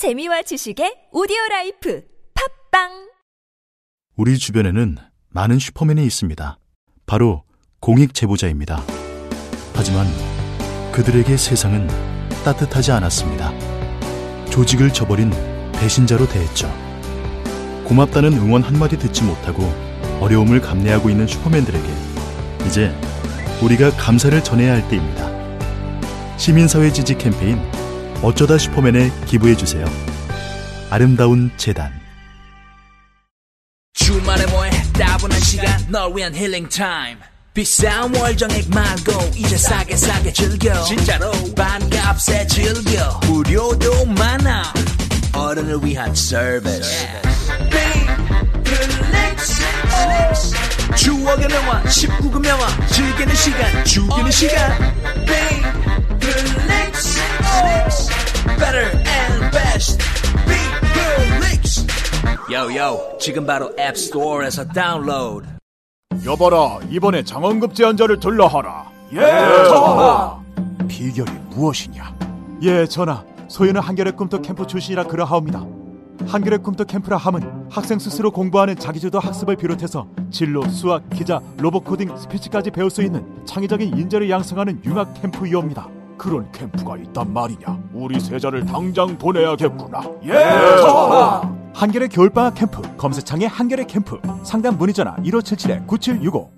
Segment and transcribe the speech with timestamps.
[0.00, 2.02] 재미와 지식의 오디오 라이프
[2.70, 3.10] 팟빵
[4.16, 4.96] 우리 주변에는
[5.28, 6.58] 많은 슈퍼맨이 있습니다.
[7.04, 7.44] 바로
[7.80, 8.82] 공익 제보자입니다.
[9.74, 10.06] 하지만
[10.90, 11.86] 그들에게 세상은
[12.46, 13.52] 따뜻하지 않았습니다.
[14.48, 15.32] 조직을 저버린
[15.74, 16.72] 배신자로 대했죠.
[17.84, 19.64] 고맙다는 응원 한마디 듣지 못하고
[20.22, 21.86] 어려움을 감내하고 있는 슈퍼맨들에게
[22.66, 22.98] 이제
[23.62, 25.28] 우리가 감사를 전해야 할 때입니다.
[26.38, 27.60] 시민사회 지지 캠페인
[28.22, 29.84] 어쩌다 슈퍼맨에 기부해 주세요.
[30.90, 31.90] 아름다운 재단.
[33.94, 34.70] 주말에 뭐해?
[34.92, 37.18] 따분한 시간 널 위한 힐링 타임.
[37.54, 40.82] 비싼 월정액 말고 이제 싸게 싸게 즐겨.
[40.84, 41.32] 진짜로.
[41.54, 43.20] 반값에 즐겨.
[43.26, 44.72] 무료도 많아.
[45.34, 47.06] 어른을 위한 서비스
[50.96, 54.94] 추억의 명화 19금 명화 즐기는 시간 죽이는 시간
[62.52, 65.46] 요요 지금 바로 앱스토어에서 다운로드
[66.26, 68.90] 여봐라 이번에 장원급제한 자를 들라 하라.
[69.12, 69.20] 예,
[69.68, 70.38] 전하!
[70.86, 72.14] 비결이 무엇이냐?
[72.62, 75.64] 예 전하 소인은 한겨레 꿈터 캠프 출신이라 그러하옵니다.
[76.26, 82.14] 한겨레 꿈터 캠프라 함은 학생 스스로 공부하는 자기주도 학습을 비롯해서 진로, 수학, 기자, 로봇 코딩,
[82.16, 85.88] 스피치까지 배울 수 있는 창의적인 인재를 양성하는 융합 캠프이옵니다
[86.20, 87.82] 그런 캠프가 있단 말이냐?
[87.94, 90.02] 우리 세자를 당장 보내야겠구나.
[90.24, 90.32] 예!
[90.82, 91.40] 전하
[91.72, 96.50] 한겨레 겨울방학 캠프 검색창에 한겨레 캠프 상담 문의 전화 1577-9765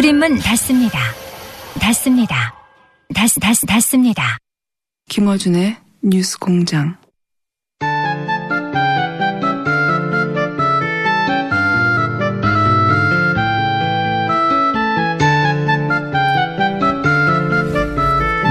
[0.00, 0.98] 줄임문 닫습니다.
[1.78, 2.54] 닫습니다.
[3.14, 4.38] 닫, 닫, 닫습니다.
[5.10, 6.96] 김어준의 뉴스 공장.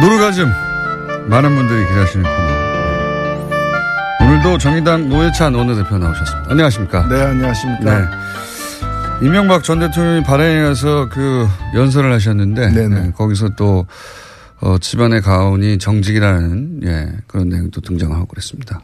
[0.01, 0.51] 노르가즘
[1.29, 2.59] 많은 분들이 기다리시는 코너.
[4.21, 6.51] 오늘도 정의당 노회찬 원내대표 나오셨습니다.
[6.51, 7.07] 안녕하십니까?
[7.07, 7.99] 네, 안녕하십니까.
[8.01, 8.28] 네.
[9.21, 12.69] 이명박 전 대통령이 발행에 가서 그 연설을 하셨는데.
[12.69, 13.85] 네, 거기서 또
[14.61, 18.81] 어, 집안의 가훈이 정직이라는 예, 그런 내용도 등장하고 그랬습니다.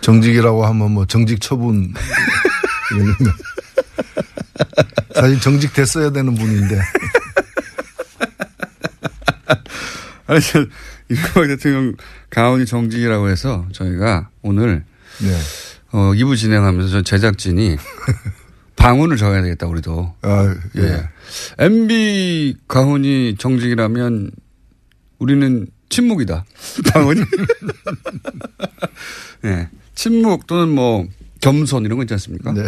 [0.00, 1.94] 정직이라고 하면 뭐 정직 처분.
[5.14, 6.78] 사실 정직 됐어야 되는 분인데
[10.26, 10.66] 아니, 저,
[11.08, 11.94] 이명박 대통령
[12.30, 14.84] 가훈이 정직이라고 해서 저희가 오늘
[15.20, 15.38] 네.
[15.92, 17.76] 어, 2부 진행하면서 저 제작진이
[18.82, 20.12] 방언을 적어야 되겠다, 우리도.
[20.22, 20.82] 아, 예.
[20.82, 21.08] 예.
[21.64, 24.32] MB 가훈이 정직이라면
[25.20, 26.44] 우리는 침묵이다.
[26.92, 27.20] 방언이.
[29.46, 29.68] 예.
[29.94, 31.06] 침묵 또는 뭐
[31.40, 32.52] 겸손 이런 거 있지 않습니까?
[32.52, 32.62] 네.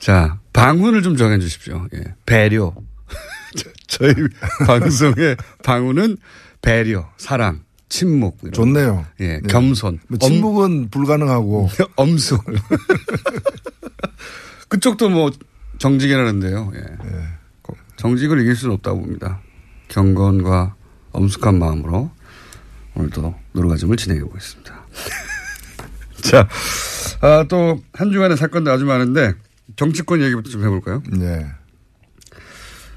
[0.00, 1.86] 자, 방언을 좀 정해 주십시오.
[1.94, 2.14] 예.
[2.24, 2.74] 배려.
[3.56, 4.14] 저- 저희
[4.66, 6.16] 방송의 방언은
[6.62, 8.38] 배려, 사랑, 침묵.
[8.52, 9.04] 좋네요.
[9.20, 9.34] 예.
[9.34, 9.40] 네.
[9.48, 9.98] 겸손.
[10.08, 12.42] 뭐 침묵은 불가능하고 엄, 엄숙.
[14.68, 15.30] 그쪽도 뭐
[15.76, 16.72] 정직이라는데요.
[16.74, 16.82] 예.
[17.96, 19.42] 정직을 이길 수는 없다고 봅니다.
[19.88, 20.74] 경건과
[21.12, 22.10] 엄숙한 마음으로
[22.94, 24.86] 오늘도 노르가즘을 진행해 보겠습니다.
[26.22, 26.48] 자,
[27.20, 29.34] 아, 또 한 주간의 사건도 아주 많은데
[29.76, 31.02] 정치권 얘기부터 좀 해볼까요?
[31.12, 31.46] 네.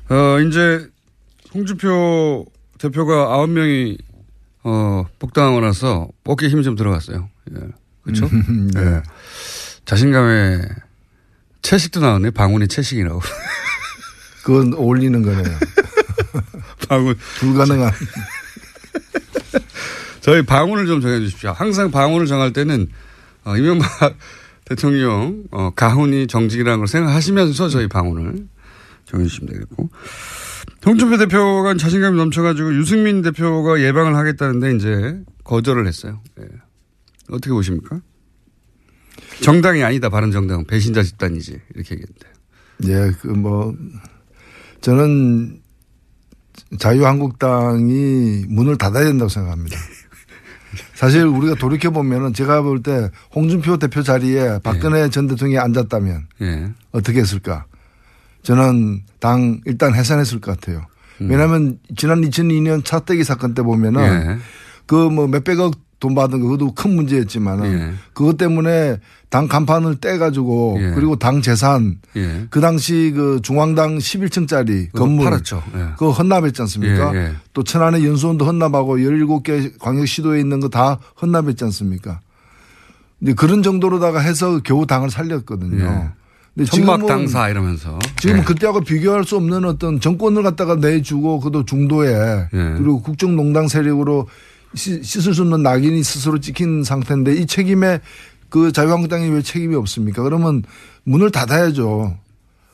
[0.09, 0.88] 어, 이제
[1.53, 2.45] 홍준표
[2.77, 3.97] 대표가 아홉 명이
[4.67, 7.29] 어, 복당하고 나서 어깨에 힘이 좀 들어갔어요.
[7.51, 7.59] 예.
[8.01, 8.27] 그렇죠?
[8.73, 8.81] 네.
[8.81, 9.03] 예.
[9.85, 10.59] 자신감에
[11.61, 12.31] 채식도 나왔네.
[12.31, 13.21] 방언이 채식이라고.
[14.43, 15.43] 그건 어울리는 거네요.
[16.89, 17.15] 방언.
[17.39, 17.91] 불가능한.
[20.21, 21.51] 저희 방언을 좀 정해 주십시오.
[21.51, 22.88] 항상 방언을 정할 때는
[23.44, 24.18] 어, 이명박
[24.65, 28.47] 대통령 어, 가훈이 정직이라는 걸 생각하시면서 저희 방언을
[29.06, 29.91] 정해 주시면 되겠고.
[30.85, 36.21] 홍준표 대표가 자신감이 넘쳐가지고 유승민 대표가 예방을 하겠다는데 이제 거절을 했어요.
[36.39, 36.45] 예.
[37.29, 38.01] 어떻게 보십니까?
[39.41, 40.09] 정당이 아니다.
[40.09, 41.59] 바른 정당은 배신자 집단이지.
[41.73, 42.27] 이렇게 얘기했는데.
[42.85, 43.73] 예, 그 뭐
[44.81, 45.61] 저는
[46.77, 49.77] 자유한국당이 문을 닫아야 된다고 생각합니다.
[50.93, 56.71] 사실 우리가 돌이켜 보면은 제가 볼 때 홍준표 대표 자리에 박근혜 전 대통령이 앉았다면 예.
[56.91, 57.65] 어떻게 했을까?
[58.45, 60.86] 저는 당 일단 해산했을 것 같아요.
[61.19, 64.38] 왜냐하면 지난 2002년 차떼기 사건 때 보면은 예.
[64.86, 67.94] 그뭐 몇백억 돈 받은 거 그것도 큰 문제였지만은 예.
[68.13, 68.97] 그것 때문에
[69.30, 70.92] 당 간판을 떼가지고 예.
[70.92, 72.45] 그리고 당 재산 예.
[72.50, 75.63] 그 당시 그 중앙당 11층짜리 그거 건물 팔았죠.
[75.75, 75.80] 예.
[75.97, 77.15] 그거 헌납했지 않습니까?
[77.15, 77.31] 예, 예.
[77.53, 82.19] 또 천안의 연수원도 헌납하고 17개 광역시도에 있는 거 다 헌납했지 않습니까?
[83.21, 86.12] 이제 그런 정도로다가 해서 겨우 당을 살렸거든요.
[86.63, 88.40] 천막 당사 이러면서 지금 예.
[88.40, 92.48] 은 그때하고 비교할 수 없는 어떤 정권을 갖다가 내주고 그도 중도에 예.
[92.78, 94.28] 그리고 국정농당 세력으로
[94.74, 98.00] 씻- 씻을 수 없는 낙인이 스스로 찍힌 상태인데 이 책임에
[98.50, 100.24] 그 자유한국당이 왜 책임이 없습니까?
[100.24, 100.63] 그러면
[101.04, 102.18] 문을 닫아야죠.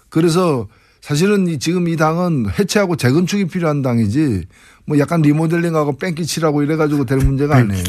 [0.10, 0.68] 그래서
[1.01, 4.45] 사실은 이 지금 이 당은 해체하고 재건축이 필요한 당이지
[4.86, 7.83] 뭐 약간 리모델링하고 뺑기 칠하고 이래가지고 될 문제가 아니에요.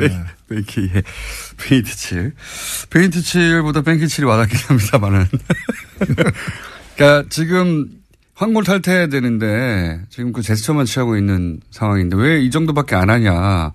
[0.00, 0.22] 예.
[0.48, 1.02] 뺑끼, 예.
[1.58, 2.32] 페인트 칠.
[2.90, 5.26] 페인트 칠보다 뺑끼 칠이 와닿긴 합니다만은.
[6.96, 7.88] 그러니까 지금
[8.34, 13.72] 환골탈태해야 되는데 지금 그 제스처만 취하고 있는 상황인데 왜 이 정도밖에 안 하냐.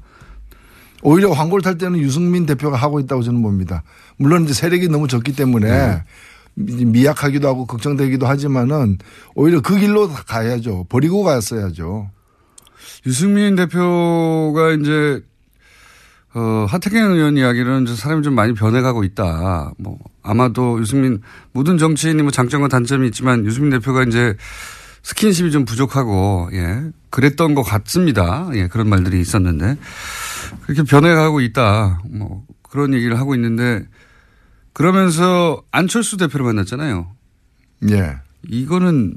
[1.01, 3.83] 오히려 환골탈태는 유승민 대표가 하고 있다고 저는 봅니다.
[4.17, 6.03] 물론 이제 세력이 너무 적기 때문에 네.
[6.55, 8.97] 미약하기도 하고 걱정되기도 하지만은
[9.35, 10.85] 오히려 그 길로 가야죠.
[10.89, 12.09] 버리고 갔어야죠.
[13.05, 15.21] 유승민 대표가 이제
[16.35, 19.73] 어, 하태경 의원 이야기는 저 사람이 좀 많이 변해가고 있다.
[19.77, 21.21] 뭐 아마도 유승민
[21.51, 24.35] 모든 정치인이 뭐 장점과 단점이 있지만 유승민 대표가 이제
[25.03, 28.49] 스킨십이 좀 부족하고 예 그랬던 것 같습니다.
[28.53, 29.77] 예 그런 말들이 있었는데
[30.63, 32.01] 그렇게 변해가고 있다.
[32.09, 33.85] 뭐 그런 얘기를 하고 있는데
[34.73, 37.07] 그러면서 안철수 대표를 만났잖아요.
[37.91, 38.15] 예.
[38.49, 39.15] 이거는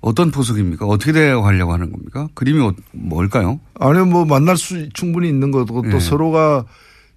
[0.00, 0.86] 어떤 포석입니까?
[0.86, 2.28] 어떻게 대화하려고 하는 겁니까?
[2.34, 3.60] 그림이 어- 뭘까요?
[3.78, 6.00] 아니 뭐 만날 수 충분히 있는 거고 또 예.
[6.00, 6.64] 서로가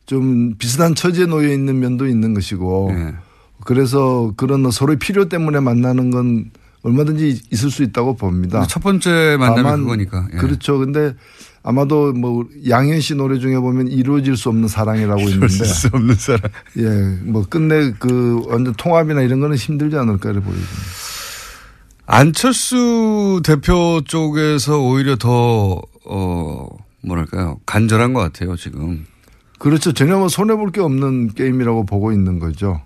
[0.05, 3.15] 좀 비슷한 처지에 놓여 있는 면도 있는 것이고 예.
[3.65, 6.51] 그래서 그런 서로의 필요 때문에 만나는 건
[6.83, 8.65] 얼마든지 있을 수 있다고 봅니다.
[8.67, 10.27] 첫 번째 만남이 그거니까.
[10.33, 10.37] 예.
[10.37, 10.77] 그렇죠.
[10.77, 11.13] 근데
[11.65, 16.15] 아마도 뭐 양현 씨 노래 중에 보면 이루어질 수 없는 사랑이라고 있는데 이루어질 수 없는
[16.15, 16.41] 사랑.
[16.77, 20.73] 예, 뭐 끝내 그 완전 통합이나 이런 거는 힘들지 않을까 이렇게 보여집니다.
[22.05, 26.67] 안철수 대표 쪽에서 오히려 더, 어,
[27.01, 27.59] 뭐랄까요.
[27.65, 29.05] 간절한 것 같아요, 지금.
[29.57, 29.93] 그렇죠.
[29.93, 32.81] 전혀 뭐 손해 볼 게 없는 게임이라고 보고 있는 거죠.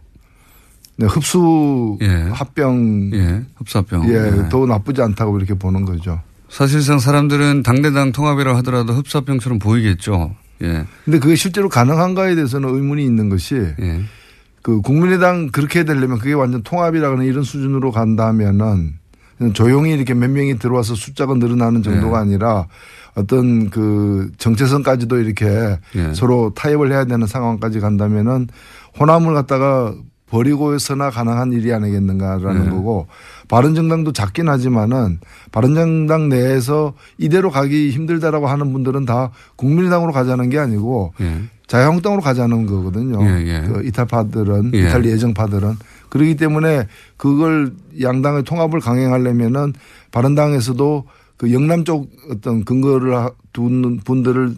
[0.97, 2.07] 네, 흡수 예.
[2.31, 3.43] 합병 예.
[3.55, 4.07] 흡사병.
[4.09, 6.21] 예, 더 나쁘지 않다고 이렇게 보는 거죠.
[6.49, 10.35] 사실상 사람들은 당대당 통합이라 하더라도 흡사병처럼 보이겠죠.
[10.63, 10.85] 예.
[11.05, 14.01] 근데 그게 실제로 가능한가에 대해서는 의문이 있는 것이 예.
[14.61, 18.95] 그 국민의당 그렇게 되려면 그게 완전 통합이라는 이런 수준으로 간다면은
[19.53, 22.23] 조용히 이렇게 몇 명이 들어와서 숫자가 늘어나는 정도가 네.
[22.23, 22.67] 아니라
[23.15, 26.13] 어떤 그 정체성까지도 이렇게 예.
[26.13, 28.47] 서로 타협을 해야 되는 상황까지 간다면은
[28.99, 29.95] 호남을 갖다가
[30.29, 32.69] 버리고서나 가능한 일이 아니겠는가라는 네.
[32.69, 33.07] 거고
[33.47, 35.19] 바른정당도 작긴 하지만은
[35.51, 41.41] 바른정당 내에서 이대로 가기 힘들다라고 하는 분들은 다 국민의당으로 가자는 게 아니고 예.
[41.67, 43.21] 자유한국당으로 가자는 거거든요.
[43.23, 43.61] 예, 예.
[43.67, 44.79] 그 이탈파들은 예.
[44.79, 45.75] 이탈 예정파들은
[46.09, 46.87] 그렇기 때문에
[47.17, 49.73] 그걸 양당의 통합을 강행하려면은
[50.11, 51.05] 바른당에서도
[51.37, 54.55] 그 영남 쪽 어떤 근거를 하- 두는 분들을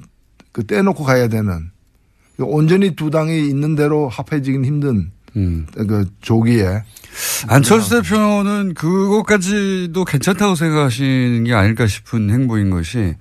[0.52, 1.72] 그 떼놓고 가야 되는
[2.38, 5.68] 그 온전히 두 당이 있는 대로 합해지긴 힘든 음.
[5.74, 6.84] 그 조기에
[7.48, 13.16] 안철수 대표는 그것까지도 괜찮다고 생각하시는 게 아닐까 싶은 행보인 것이,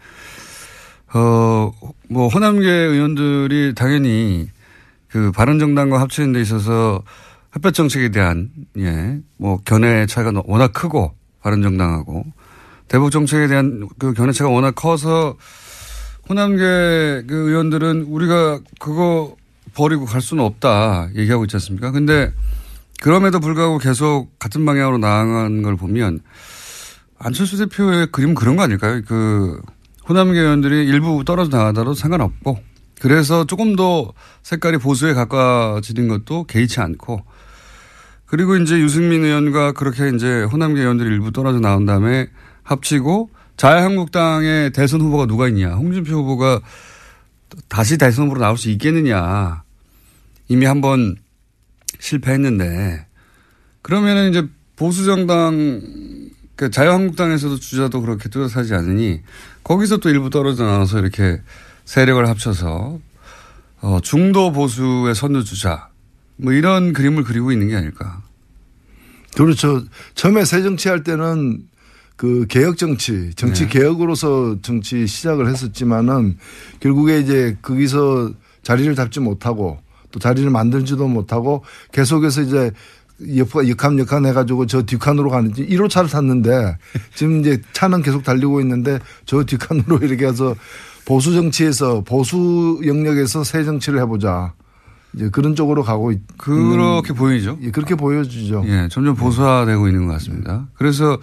[1.14, 1.72] 어,
[2.08, 4.48] 뭐, 호남계 의원들이 당연히
[5.08, 7.02] 그 바른정당과 합치는 데 있어서
[7.56, 12.24] 햇볕 정책에 대한, 예, 뭐, 견해 차이가 워낙 크고, 바른정당하고,
[12.88, 15.36] 대북 정책에 대한 그 견해 차가 워낙 커서
[16.28, 19.36] 호남계 그 의원들은 우리가 그거
[19.74, 21.90] 버리고 갈 수는 없다 얘기하고 있지 않습니까?
[21.90, 22.32] 근데
[23.00, 26.20] 그럼에도 불구하고 계속 같은 방향으로 나아가는 걸 보면
[27.18, 29.02] 안철수 대표의 그림은 그런 거 아닐까요?
[29.06, 29.60] 그
[30.08, 32.58] 호남계 의원들이 일부 떨어져 나가더라도 상관없고
[33.00, 37.24] 그래서 조금 더 색깔이 보수에 가까워지는 것도 개의치 않고
[38.26, 42.28] 그리고 이제 유승민 의원과 그렇게 이제 호남계 의원들이 일부 떨어져 나온 다음에
[42.62, 45.70] 합치고 자유한국당의 대선 후보가 누가 있냐.
[45.70, 46.60] 홍준표 후보가
[47.68, 49.62] 다시 대선 후보로 나올 수 있겠느냐.
[50.48, 51.16] 이미 한 번
[52.00, 53.06] 실패했는데
[53.82, 55.80] 그러면은 이제 보수 정당
[56.56, 59.22] 그 자유한국당에서도 주자도 그렇게 뚜렷하지 않으니
[59.64, 61.40] 거기서 또 일부 떨어져 나와서 이렇게
[61.84, 63.00] 세력을 합쳐서
[63.80, 65.88] 어 중도 보수의 선두 주자
[66.36, 68.22] 뭐 이런 그림을 그리고 있는 게 아닐까.
[69.36, 69.84] 그렇죠.
[70.14, 71.67] 처음에 새 정치 할 때는
[72.18, 73.68] 그 개혁 정치, 정치 네.
[73.68, 76.36] 개혁으로서 정치 시작을 했었지만은
[76.80, 78.32] 결국에 이제 거기서
[78.64, 79.78] 자리를 잡지 못하고
[80.10, 82.72] 또 자리를 만들지도 못하고 계속해서 이제
[83.36, 86.76] 옆, 역함 역함 해가지고 저 뒷칸으로 가는지 1호 차를 탔는데
[87.14, 90.56] 지금 이제 차는 계속 달리고 있는데 저 뒷칸으로 이렇게 해서
[91.04, 94.54] 보수 정치에서 보수 영역에서 새 정치를 해보자.
[95.14, 97.58] 이제 그런 쪽으로 가고 있, 그렇게 보이죠.
[97.62, 98.64] 예, 그렇게 보여지죠.
[98.66, 100.68] 예, 점점 보수화되고 있는 것 같습니다.
[100.74, 101.18] 그래서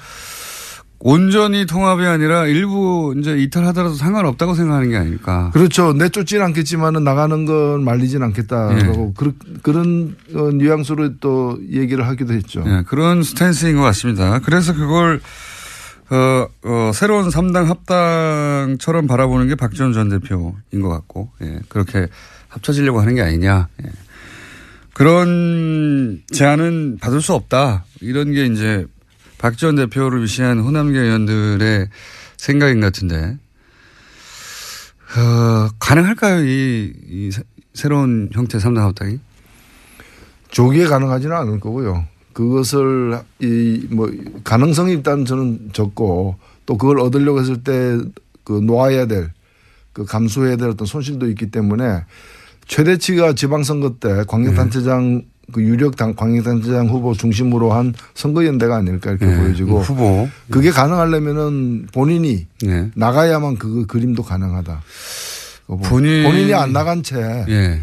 [0.99, 5.51] 온전히 통합이 아니라 일부 이제 이탈하더라도 상관없다고 생각하는 게 아닐까.
[5.53, 5.93] 그렇죠.
[5.93, 12.63] 내쫓지는 않겠지만은 나가는 건 말리진 않겠다라고 그, 그런 어, 뉘앙스로 또 얘기를 하기도 했죠.
[12.65, 14.39] 예, 그런 스탠스인 것 같습니다.
[14.39, 15.21] 그래서 그걸
[16.09, 22.07] 어, 어, 새로운 3당 합당처럼 바라보는 게 박지원 전 대표인 것 같고, 예, 그렇게
[22.47, 23.67] 합쳐지려고 하는 게 아니냐.
[23.83, 23.89] 예.
[24.93, 27.85] 그런 제안은 받을 수 없다.
[28.01, 28.85] 이런 게 이제
[29.45, 31.87] 박지원 대표를 위시한 호남계 의원들의
[32.35, 33.37] 생각인 것 같은데,
[35.15, 36.43] 어, 가능할까요?
[36.43, 37.29] 이, 이
[37.75, 39.19] 새로운 형태 3당 합당이?
[40.49, 42.05] 조기에 가능하지는 않을 거고요.
[42.33, 44.09] 그것을 이 뭐
[44.43, 47.97] 가능성이 일단 저는 적고 또 그걸 얻으려고 했을 때
[48.43, 49.31] 그 놓아야 될
[49.93, 52.03] 그 감수해야 될 어떤 손실도 있기 때문에
[52.67, 59.37] 최대치가 지방선거 때 광역단체장 그 유력 당 광역단체장 후보 중심으로 한 선거연대가 아닐까 이렇게 네,
[59.37, 60.27] 보여지고 후보.
[60.49, 62.89] 그게 가능하려면은 본인이 네.
[62.95, 64.81] 나가야만 그 그림도 가능하다.
[65.83, 67.79] 본인- 본인이 안 나간 채 예.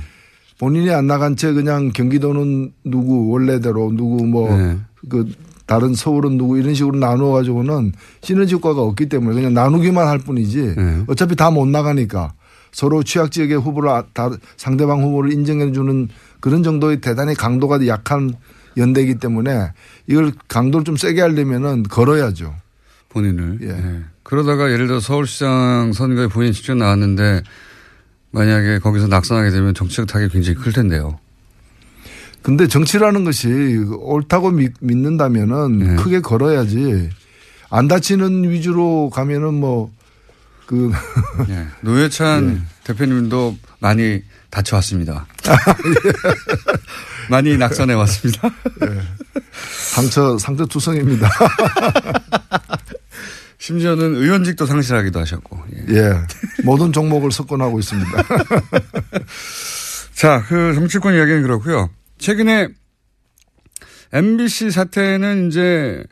[0.59, 4.77] 본인이 안 나간 채 그냥 경기도는 누구 원래대로 누구 뭐 네.
[5.09, 5.29] 그
[5.67, 7.93] 다른 서울은 누구 이런 식으로 나누어 가지고는
[8.23, 11.03] 시너지 효과가 없기 때문에 그냥 나누기만 할 뿐이지 네.
[11.09, 12.33] 어차피 다 못 나가니까
[12.73, 16.09] 서로 취약 지역의 후보를 아- 다 상대방 후보를 인정해 주는
[16.41, 18.35] 그런 정도의 대단히 강도가 약한
[18.77, 19.73] 연대이기 때문에
[20.07, 22.55] 이걸 강도를 좀 세게 하려면은 걸어야죠.
[23.11, 23.59] 본인을.
[23.63, 24.03] 예.
[24.23, 27.43] 그러다가 예를 들어 서울시장 선거에 본인이 직접 나왔는데
[28.31, 31.19] 만약에 거기서 낙선하게 되면 정치적 타격이 굉장히 클 텐데요.
[32.41, 35.97] 근데 정치라는 것이 옳다고 믿, 믿는다면은 네.
[35.97, 37.11] 크게 걸어야지
[37.71, 39.93] 안 다치는 위주로 가면은 뭐
[40.73, 40.91] 그
[41.53, 41.67] 예.
[41.83, 45.27] 노회찬 대표님도 많이 다쳐왔습니다.
[47.29, 48.51] 많이 낙선해 왔습니다.
[49.95, 51.29] 상처 상처 투성입니다.
[53.59, 55.63] 심지어는 의원직도 상실하기도 하셨고.
[55.77, 55.95] 예.
[55.95, 56.15] 예.
[56.65, 58.11] 모든 종목을 석권하고 있습니다.
[60.15, 61.91] 자, 그 정치권 이야기는 그렇고요.
[62.17, 62.69] 최근에
[64.15, 66.03] MBC 사태는 이제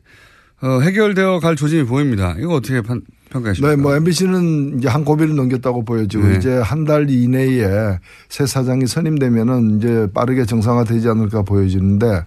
[0.61, 2.35] 어, 해결되어 갈 조짐이 보입니다.
[2.39, 3.01] 이거 어떻게 판,
[3.31, 3.77] 평가하십니까?
[3.77, 6.37] 네, 뭐 MBC는 이제 한 고비를 넘겼다고 보여지고 네.
[6.37, 12.25] 이제 한 달 이내에 새 사장이 선임되면은 이제 빠르게 정상화되지 않을까 보여지는데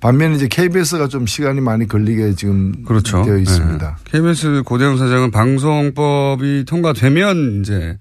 [0.00, 3.22] 반면에 이제 KBS가 좀 시간이 많이 걸리게 지금 그렇죠.
[3.24, 3.96] 되어 있습니다.
[4.04, 4.10] 네.
[4.10, 7.98] KBS 고대영 사장은 방송법이 통과되면 이제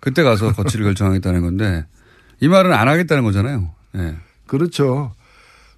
[0.00, 1.86] 그때 가서 거취를 결정하겠다는 건데
[2.40, 3.70] 이 말은 안 하겠다는 거잖아요.
[3.92, 4.16] 네.
[4.46, 5.12] 그렇죠.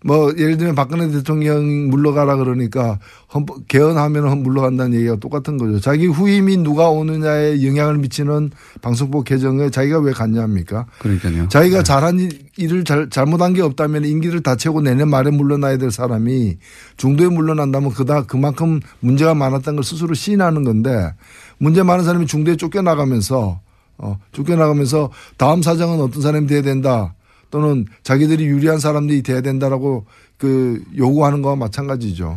[0.06, 2.98] 뭐 예를 들면 박근혜 대통령 물러가라 그러니까
[3.32, 5.80] 헌법 개헌하면 물러간다는 얘기가 똑같은 거죠.
[5.80, 8.50] 자기 후임이 누가 오느냐에 영향을 미치는
[8.82, 10.84] 방송법 개정에 자기가 왜 갔냐합니까?
[10.98, 11.48] 그러니까요.
[11.48, 15.90] 자기가 잘한 일- 일을 잘, 잘못한 게 없다면 임기를 다 채우고 내년 말에 물러나야 될
[15.90, 16.58] 사람이
[16.98, 21.14] 중도에 물러난다면 그다 그만큼 문제가 많았다는 걸 스스로 시인하는 건데
[21.56, 23.58] 문제 많은 사람이 중도에 쫓겨나가면서
[23.96, 27.14] 어, 쫓겨나가면서 다음 사장은 어떤 사람이 돼야 된다.
[27.54, 30.06] 또는 자기들이 유리한 사람들이 돼야 된다라고
[30.38, 32.36] 그 요구하는 거와 마찬가지죠.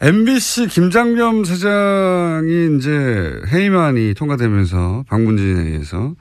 [0.00, 6.16] MBC 김장겸 사장이 이제 해임안이 통과되면서 방문진에 의해서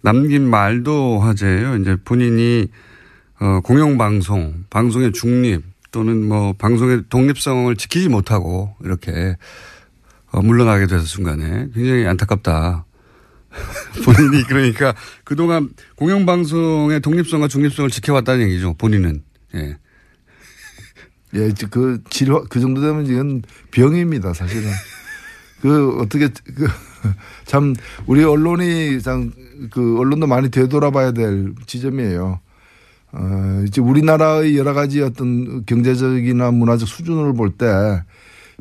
[0.00, 1.78] 남긴 말도 화제예요.
[1.78, 2.68] 이제 본인이
[3.40, 9.36] 어, 공영방송, 방송의 중립 또는 뭐 방송의 독립성을 지키지 못하고 이렇게
[10.30, 12.84] 어, 물러나게 돼서 순간에 굉장히 안타깝다.
[14.04, 18.74] 본인이 그러니까 그동안 공영방송의 독립성과 중립성을 지켜왔다는 얘기죠.
[18.74, 19.22] 본인은.
[19.54, 19.76] 예.
[21.34, 24.70] 예, 그 치료 그 정도 되면 지금 병입니다, 사실은.
[25.60, 26.68] 그 어떻게 그
[27.44, 27.74] 참
[28.06, 29.32] 우리 언론이 참
[29.70, 32.40] 그 언론도 많이 되돌아봐야 될 지점이에요.
[33.10, 38.02] 어, 이제 우리나라의 여러 가지 어떤 경제적이나 문화적 수준을 볼 때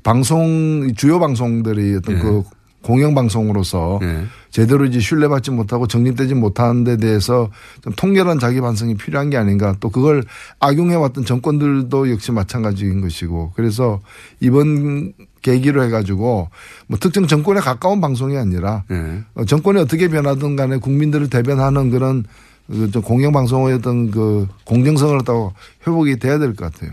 [0.04, 2.20] 방송 주요 방송들이 어떤 예.
[2.20, 2.44] 그
[2.88, 4.24] 공영 방송으로서 예.
[4.50, 7.50] 제대로 이제 신뢰받지 못하고 정립되지 못하는 데 대해서
[7.82, 10.24] 좀 통렬한 자기 반성이 필요한 게 아닌가 또 그걸
[10.62, 14.00] 악용해 왔던 정권들도 역시 마찬가지인 것이고 그래서
[14.39, 16.48] 이번 계기로 해가지고
[16.88, 19.22] 뭐 특정 정권에 가까운 방송이 아니라 예.
[19.34, 22.24] 어, 정권이 어떻게 변하든 간에 국민들을 대변하는 그런
[22.67, 25.51] 그 공영방송의 어떤 그 공정성을 또
[25.86, 26.91] 회복이 돼야 될 것 같아요.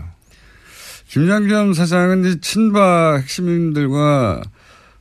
[1.07, 4.41] 김장겸 사장은 이제 친박 핵심인들과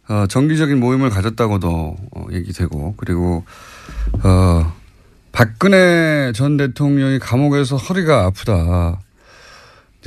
[0.08, 3.44] 어, 정기적인 모임을 가졌다고도 어, 얘기되고 그리고
[4.22, 4.72] 어,
[5.32, 9.00] 박근혜 전 대통령이 감옥에서 허리가 아프다.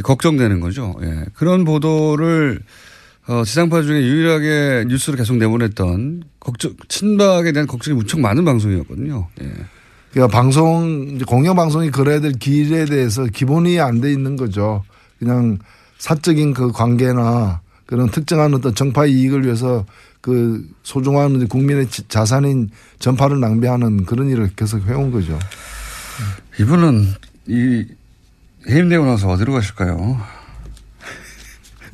[0.04, 0.96] 걱정되는 거죠.
[1.01, 1.25] 예.
[1.34, 2.60] 그런 보도를
[3.27, 9.27] 어, 지상파 중에 유일하게 뉴스로 계속 내보냈던 걱정, 친박에 대한 걱정이 무척 많은 방송이었거든요.
[9.42, 9.51] 예.
[10.12, 14.84] 그러니까 방송, 이제 공영 방송이 걸어야 될 길에 대해서 기본이 안 돼 있는 거죠.
[15.20, 15.58] 그냥
[15.98, 19.86] 사적인 그 관계나 그런 특정한 어떤 정파 이익을 위해서
[20.22, 25.39] 그 소중한 국민의 지- 자산인 전파를 낭비하는 그런 일을 계속 해온 거죠.
[26.60, 27.08] 이분은
[27.48, 27.86] 이
[28.70, 30.20] 해임되고 나서 어디로 가실까요?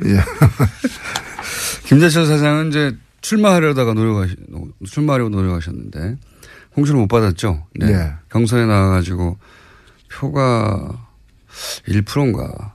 [0.06, 0.20] 예.
[1.86, 4.36] 김재철 사장은 이제 출마하려다가 노력하시,
[4.90, 6.18] 출마하려고 노력하셨는데
[6.76, 7.68] 홍수를 못 받았죠.
[7.76, 7.86] 네.
[7.86, 8.14] 네.
[8.32, 9.38] 경선에 나와가지고
[10.12, 11.08] 표가
[11.88, 12.74] 1%인가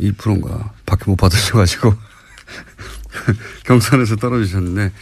[0.00, 1.94] 2%인가 밖에 못 받으셔가지고
[3.64, 4.92] 경선에서 떨어지셨는데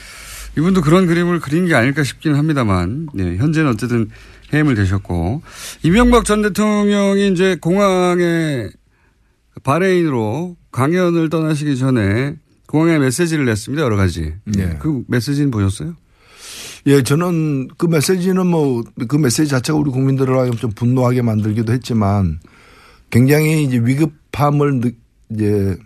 [0.56, 4.10] 이분도 그런 그림을 그린 게 아닐까 싶긴 합니다만 네, 현재는 어쨌든
[4.52, 5.42] 해임을 되셨고
[5.82, 8.68] 이명박 전 대통령이 이제 공항에
[9.62, 14.34] 바레인으로 강연을 떠나시기 전에 공항에 메시지를 냈습니다 여러 가지.
[14.44, 14.76] 네.
[14.78, 15.94] 그 메시지는 보셨어요?
[16.86, 22.40] 예, 저는 그 메시지는 뭐 그 메시지 자체가 우리 국민들을 좀 분노하게 만들기도 했지만
[23.10, 24.90] 굉장히 이제 위급함을 느,
[25.30, 25.76] 이제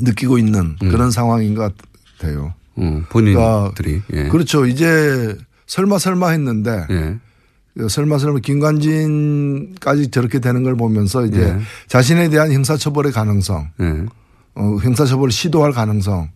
[0.00, 1.72] 느끼고 있는 그런 상황인 것
[2.18, 2.54] 같아요.
[2.78, 4.02] 음, 본인들이.
[4.14, 4.28] 예.
[4.28, 4.66] 그렇죠.
[4.66, 7.16] 이제 설마 설마 했는데 예.
[7.88, 11.60] 설마 설마 김관진까지 저렇게 되는 걸 보면서 이제 예.
[11.88, 14.06] 자신에 대한 형사처벌의 가능성, 예.
[14.54, 16.30] 어, 형사처벌을 시도할 가능성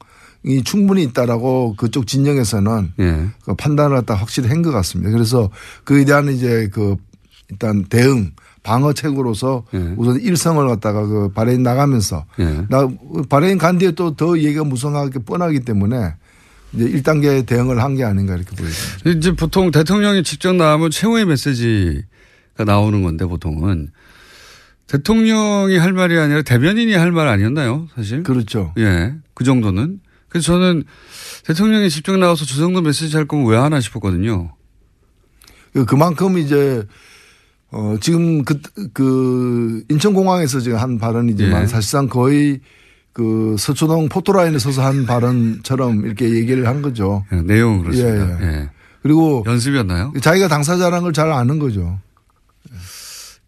[0.45, 3.27] 이 충분히 있다라고 그쪽 진영에서는 예.
[3.45, 5.11] 그 판단을 갖다 확실히 한 것 같습니다.
[5.11, 5.51] 그래서
[5.85, 6.97] 그에 대한 이제 그
[7.51, 8.33] 일단 대응
[8.65, 9.95] 방어책으로서 예.
[9.97, 12.67] 우선 일성을 갖다가 그 바레인 나가면서 예.
[12.69, 12.89] 나
[13.29, 16.15] 바레인 간 뒤에 또 더 얘기가 무성하게 뻔하기 때문에
[16.73, 19.11] 이제 1단계 대응을 한 게 아닌가 이렇게 보여집니다.
[19.11, 23.91] 이제 보통 대통령이 직접 나오면 최후의 메시지가 나오는 건데 보통은
[24.87, 27.89] 대통령이 할 말이 아니라 대변인이 할 말 아니었나요?
[27.95, 28.23] 사실.
[28.23, 28.73] 그렇죠.
[28.79, 29.15] 예.
[29.35, 30.01] 그 정도는.
[30.29, 30.85] 그래서 저는
[31.47, 34.51] 대통령이 직접 나와서 저 정도 메시지 할 거면 왜 하나 싶었거든요.
[35.73, 36.85] 그- 그만큼 이제
[37.71, 38.61] 어 지금 그,
[38.93, 41.67] 그 인천공항에서 지금 한 발언이지만 예.
[41.67, 42.61] 사실상 거의
[43.13, 47.25] 그 서초동 포토라인에 서서 한 발언처럼 이렇게 얘기를 한 거죠.
[47.33, 48.41] 예, 내용은 그렇습니다.
[48.43, 48.71] 예, 예.
[49.03, 50.13] 그리고 연습이었나요?
[50.21, 51.99] 자기가 당사자라는 걸 잘 아는 거죠.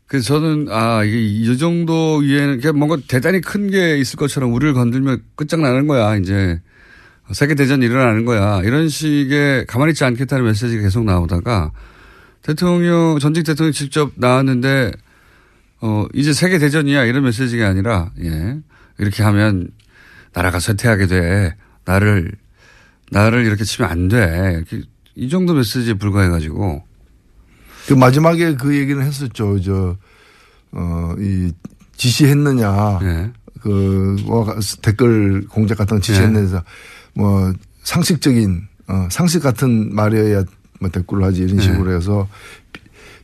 [0.06, 4.72] 그래서 저는 아 이게 이 정도 위에는 그냥 뭔가 대단히 큰 게 있을 것처럼 우리를
[4.74, 6.60] 건들면 끝장나는 거야 이제
[7.32, 11.72] 세계 대전이 일어나는 거야 이런 식의 가만히 있지 않겠다는 메시지가 계속 나오다가
[12.46, 14.92] 대통령 전직 대통령이 직접 나왔는데
[15.80, 18.58] 어 이제 세계 대전이야 이런 메시지가 아니라 예
[18.98, 19.68] 이렇게 하면
[20.32, 22.32] 나라가 쇠퇴하게 돼 나를
[23.10, 26.86] 나를 이렇게 치면 안 돼이 정도 메시지에 불과해가지고
[27.86, 29.60] 그 마지막에 그 얘기는 했었죠.
[29.60, 29.96] 저,
[30.72, 31.52] 어, 이
[31.96, 32.98] 지시했느냐.
[33.02, 33.32] 예.
[33.60, 36.64] 그, 뭐 댓글 공작 같은 거 지시했느냐.
[37.14, 37.52] 뭐
[37.84, 40.44] 상식적인, 어, 상식 같은 말이어야
[40.80, 41.62] 뭐 댓글을 하지 이런 예.
[41.62, 42.28] 식으로 해서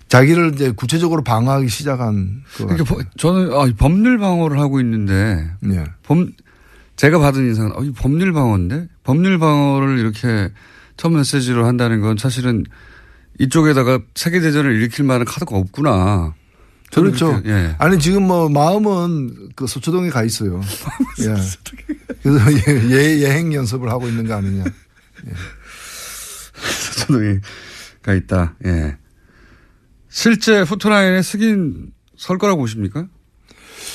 [0.08, 2.66] 자기를 이제 구체적으로 방어하기 시작한 그.
[2.66, 5.84] 그러니까 법- 저는 아, 이 법률 방어를 하고 있는데 예.
[6.02, 6.32] 범
[6.96, 10.50] 제가 받은 인상은 어, 이 법률 방어인데 법률 방어를 이렇게
[10.96, 12.64] 첫 메시지로 한다는 건 사실은
[13.40, 16.34] 이쪽에다가 세계 대전을 일으킬 만한 카드가 없구나.
[16.90, 17.40] 저는 그렇죠.
[17.46, 17.74] 예.
[17.78, 20.60] 아니 지금 뭐 마음은 그 서초동에 가 있어요.
[21.20, 21.34] 예.
[22.22, 24.64] 그래서 예, 예, 예행 연습을 하고 있는 거 아니냐.
[24.64, 24.70] 서
[26.92, 28.54] 초동에가 있다.
[28.66, 28.96] 예.
[30.08, 33.06] 실제 포토라인에 쓰긴 설 거라고 보십니까?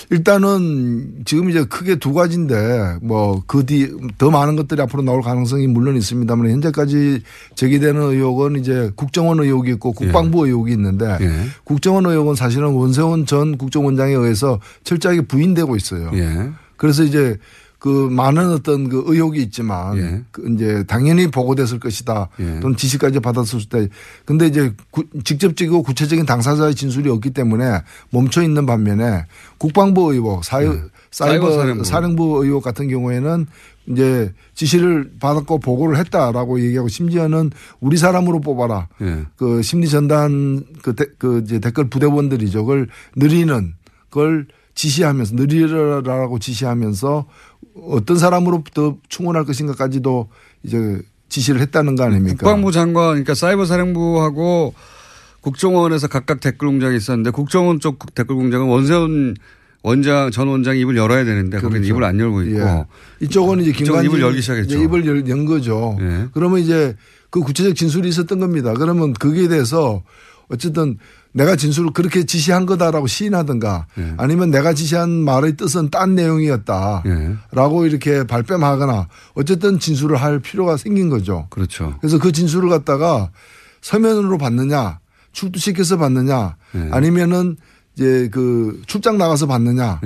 [0.10, 5.68] 일단은 지금 이제 크게 두 가지인데 뭐 그 뒤 더 많은 것들이 앞으로 나올 가능성이
[5.68, 7.22] 물론 있습니다만 현재까지
[7.56, 11.32] 제기되는 의혹은 이제 국정원 의혹이 있고 국방부 의혹이 있는데 예.
[11.64, 16.12] 국정원 의혹은 사실은 원세훈 전 국정원장에 의해서 철저하게 부인되고 있어요.
[16.16, 16.50] 예.
[16.78, 17.38] 그래서 이제
[17.80, 20.24] 그 많은 어떤 그 의혹이 있지만 예.
[20.32, 22.60] 그 이제 당연히 보고됐을 것이다 예.
[22.60, 23.78] 또는 지시까지 받았을 수다.
[24.26, 29.26] 근데 이제 구, 직접적이고 구체적인 당사자의 진술이 없기 때문에 멈춰 있는 반면에
[29.60, 30.82] 국방부 의혹, 사유, 예.
[31.12, 32.44] 사이버, 사이버 사령부.
[32.44, 33.46] 의혹 같은 경우에는
[33.90, 38.88] 이제 지시를 받았고 보고를 했다라고 얘기하고 심지어는 우리 사람으로 뽑아라.
[39.02, 39.26] 예.
[39.36, 42.66] 그 심리 전단 그, 데, 그 이제 댓글 부대원들이죠.
[42.66, 43.76] 그걸 느리는
[44.10, 47.26] 걸 지시하면서 느리라라고 지시하면서
[47.90, 50.30] 어떤 사람으로부터 충원할 것인가까지도
[50.64, 52.38] 이제 지시를 했다는 거 아닙니까?
[52.38, 54.74] 국방부 장관, 그러니까 사이버 사령부하고
[55.42, 59.36] 국정원에서 각각 댓글 공장이 있었는데 국정원 쪽 댓글 공장은 원세훈
[59.84, 61.94] 원장 전 원장이 입을 열어야 되는데 거기는 그렇죠.
[61.94, 62.86] 입을 안 열고 있고 예.
[63.22, 64.76] 이쪽은 이제 김관진 입을 열기 시작했죠.
[64.76, 65.98] 이제 입을 열- 연 거죠.
[66.02, 66.28] 예.
[66.34, 66.96] 그러면 이제
[67.30, 68.74] 그 구체적 진술이 있었던 겁니다.
[68.74, 70.04] 그러면 거기에 대해서
[70.50, 70.98] 어쨌든
[71.38, 74.16] 내가 진술을 그렇게 지시한 거다라고 시인하든가 예.
[74.18, 77.88] 아니면 내가 지시한 말의 뜻은 딴 내용이었다라고 예.
[77.88, 81.46] 이렇게 발뺌하거나 어쨌든 진술을 할 필요가 생긴 거죠.
[81.52, 81.96] 그렇죠.
[82.02, 83.30] 그래서 그 진술을 갖다가
[83.82, 85.00] 서면으로 받느냐
[85.32, 86.90] 출두시켜서 받느냐 예.
[86.92, 87.56] 아니면은
[87.96, 90.00] 이제 그 출장 나가서 받느냐에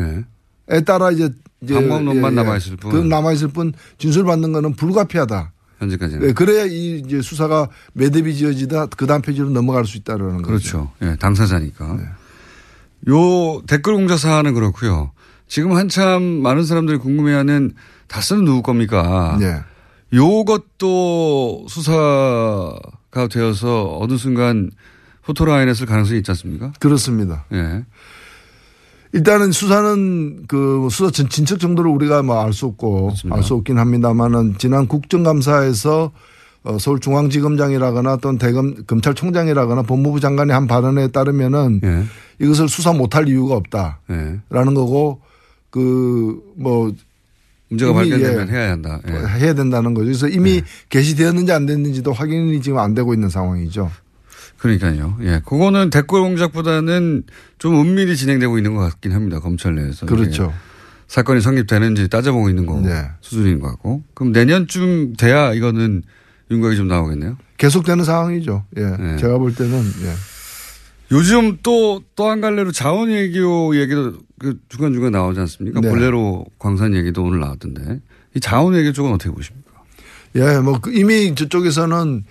[0.72, 0.82] 예.
[0.82, 1.30] 따라 이제
[1.62, 2.92] 이제 방법론만 남아 있을 뿐.
[2.92, 5.54] 그 남아 있을 뿐 진술 받는 거는 불가피하다.
[5.82, 6.28] 현재까지는.
[6.28, 10.48] 네, 그래야 이 이제 수사가 매듭이 지어지다 그 다음 페이지로 넘어갈 수 있다라는 거죠.
[10.48, 10.92] 그렇죠.
[11.02, 11.98] 예, 당사자니까.
[13.10, 15.12] 요 댓글 공자 사안은 그렇고요.
[15.48, 17.74] 지금 한참 많은 사람들이 궁금해하는
[18.08, 19.38] 다스는 누구 겁니까?
[19.40, 19.60] 네.
[20.14, 24.70] 요것도 수사가 되어서 어느 순간
[25.24, 26.74] 포토라인에 쓸 가능성이 있지 않습니까?
[26.80, 27.46] 그렇습니다.
[27.54, 27.84] 예.
[29.14, 33.78] 일단은 수사는 그 수사 진- 진척 정도를 우리가 뭐 알 수 없고 알 수 없긴
[33.78, 36.12] 합니다만은 지난 국정감사에서
[36.64, 42.04] 어, 서울중앙지검장이라거나 또는 대검 검찰총장이라거나 법무부 장관이 한 발언에 따르면은 예.
[42.40, 44.74] 이것을 수사 못할 이유가 없다라는 예.
[44.76, 45.22] 거고
[45.72, 46.94] 그뭐
[47.70, 48.52] 문제가 발견되면 예.
[48.54, 49.00] 해야 한다.
[49.10, 49.14] 예.
[49.40, 50.06] 해야 된다는 거죠.
[50.06, 53.90] 그래서 이미 게시되었는지 안 됐는지도 확인이 지금 안 되고 있는 상황이죠.
[54.62, 55.18] 그러니까요.
[55.24, 55.42] 예.
[55.44, 57.24] 그거는 댓글 공작보다는
[57.58, 59.40] 좀 은밀히 진행되고 있는 것 같긴 합니다.
[59.40, 60.06] 검찰 내에서.
[60.06, 60.44] 그렇죠.
[60.44, 60.54] 이게
[61.08, 63.10] 사건이 성립되는지 따져보고 있는 거 네.
[63.22, 64.04] 수준인 것 같고.
[64.14, 66.04] 그럼 내년쯤 돼야 이거는
[66.52, 67.38] 윤곽이 좀 나오겠네요.
[67.58, 68.66] 계속되는 상황이죠.
[68.78, 68.82] 예.
[68.82, 69.18] 네.
[69.18, 70.14] 제가 볼 때는 예.
[71.12, 75.82] 요즘 또, 또 한 갈래로 자원 외교 얘기도 그 중간중간 나오지 않습니까?
[75.82, 75.90] 네.
[75.90, 78.00] 볼레로 광산 얘기도 오늘 나왔던데.
[78.36, 79.72] 이 자원 외교 쪽은 어떻게 보십니까?
[80.36, 82.24] 예, 뭐그 이미 저쪽에서는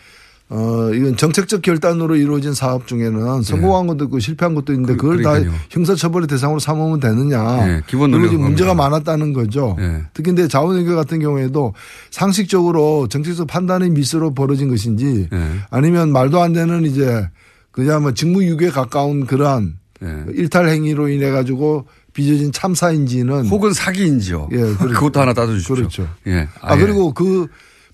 [0.53, 4.97] 어 이건 정책적 결단으로 이루어진 사업 중에는 성공한 것도 있고 실패한 것도 있는데 네.
[4.97, 5.57] 그- 그걸 다 그러니까요.
[5.71, 7.69] 형사처벌의 대상으로 삼으면 되느냐.
[7.69, 8.75] 예, 기본 그리고 지금 문제가.
[8.75, 9.77] 많았다는 거죠.
[9.79, 10.03] 예.
[10.13, 11.73] 특히 근데 자원외교 같은 경우에도
[12.11, 15.39] 상식적으로 정책적 판단의 미스로 벌어진 것인지 예.
[15.71, 17.29] 아니면 말도 안 되는 이제
[17.71, 20.25] 그냥 뭐 직무유기에 가까운 그러한 예.
[20.35, 24.49] 일탈 행위로 인해 가지고 빚어진 참사인지는 혹은 사기인지요.
[24.51, 24.89] 예, 그렇죠.
[24.89, 25.77] 그것도 하나 따져 주십시오.
[25.77, 26.09] 그렇죠.
[26.27, 26.49] 예.
[26.61, 26.81] 아, 아예.
[26.81, 27.47] 그리고 그,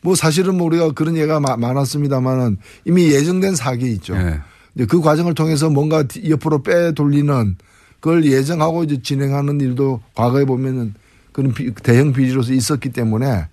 [0.07, 4.15] 뭐 사실은 뭐 우리가 그런 마- 많았습니다만은 이미 예정된 사기 있죠.
[4.15, 4.39] 예.
[4.77, 7.57] 이제 그 과정을 통해서 뭔가 뒤- 옆으로 빼 돌리는
[7.99, 10.95] 그걸 예정하고 이제 진행하는 일도 과거에 보면은
[11.33, 13.49] 그런 비- 대형 비리로서 있었기 때문에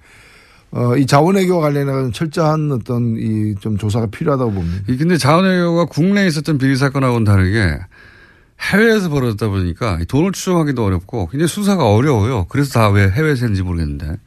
[0.70, 4.84] 어, 이 자원외교와 관련해서 철저한 어떤 이 좀 조사가 필요하다고 봅니다.
[4.90, 7.80] 이 근데 자원외교가 국내에 있었던 비리 사건하고는 다르게
[8.62, 12.46] 해외에서 벌어졌다 보니까 이 돈을 추정하기도 어렵고 굉장히 수사가 어려워요.
[12.48, 14.18] 그래서 다 왜 해외에서 했는지 모르겠는데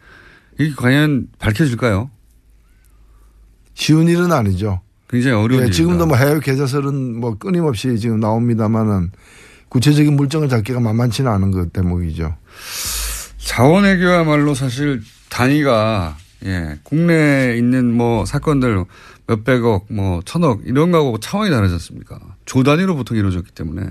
[0.58, 2.10] 이게 과연 밝혀질까요?
[3.76, 4.80] 쉬운 일은 아니죠.
[5.08, 5.70] 굉장히 어려운 예.
[5.70, 9.12] 지금도 뭐 해외 계좌설은 뭐 끊임없이 지금 나옵니다만은
[9.68, 12.34] 구체적인 물증을 잡기가 만만치는 않은 것 대목이죠.
[13.38, 18.84] 자원외교야말로 사실 단위가 예, 국내에 있는 뭐 사건들
[19.26, 22.18] 몇백억, 뭐 천억 이런 거하고 차원이 다르지 않습니까?
[22.46, 23.82] 조 단위로 보통 이루어졌기 때문에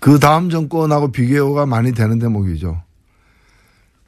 [0.00, 2.82] 그 다음 정권하고 비교가 많이 되는 대목이죠.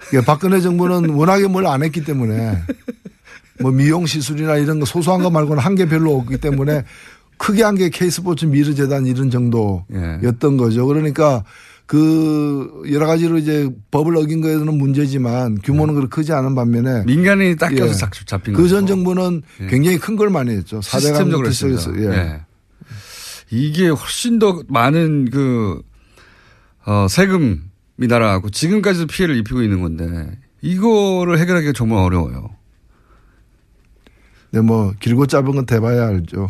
[0.09, 2.63] 이게 박근혜 정부는 워낙에 뭘 안 했기 때문에
[3.61, 6.85] 뭐 미용 시술이나 이런 거 소소한 거 말고는 한 게 별로 없기 때문에
[7.39, 10.87] 크게 한 게 K스포츠 미르재단 이런 정도였던 거죠.
[10.87, 11.45] 그러니까
[11.87, 17.69] 그 여러 가지로 이제 법을 어긴 거에는 문제지만 규모는 그렇게 크지 않은 반면에 민간인이 딱
[17.71, 17.95] 껴서 예.
[17.95, 18.87] 잡- 잡힌 그 전.
[18.87, 19.67] 정부는 예.
[19.69, 20.81] 굉장히 큰 걸 많이 했죠.
[20.83, 22.13] 시스템적으로 사대강 했습니다.
[22.13, 22.19] 예.
[22.19, 22.41] 예.
[23.51, 25.81] 이게 훨씬 더 많은 그,
[26.85, 27.63] 어, 세금
[28.01, 32.51] 이 날아가고 지금까지도 피해를 입히고 있는 건데 이거를 해결하기가 정말 어려워요.
[34.51, 36.49] 네, 뭐 길고 짧은 건 대봐야 알죠.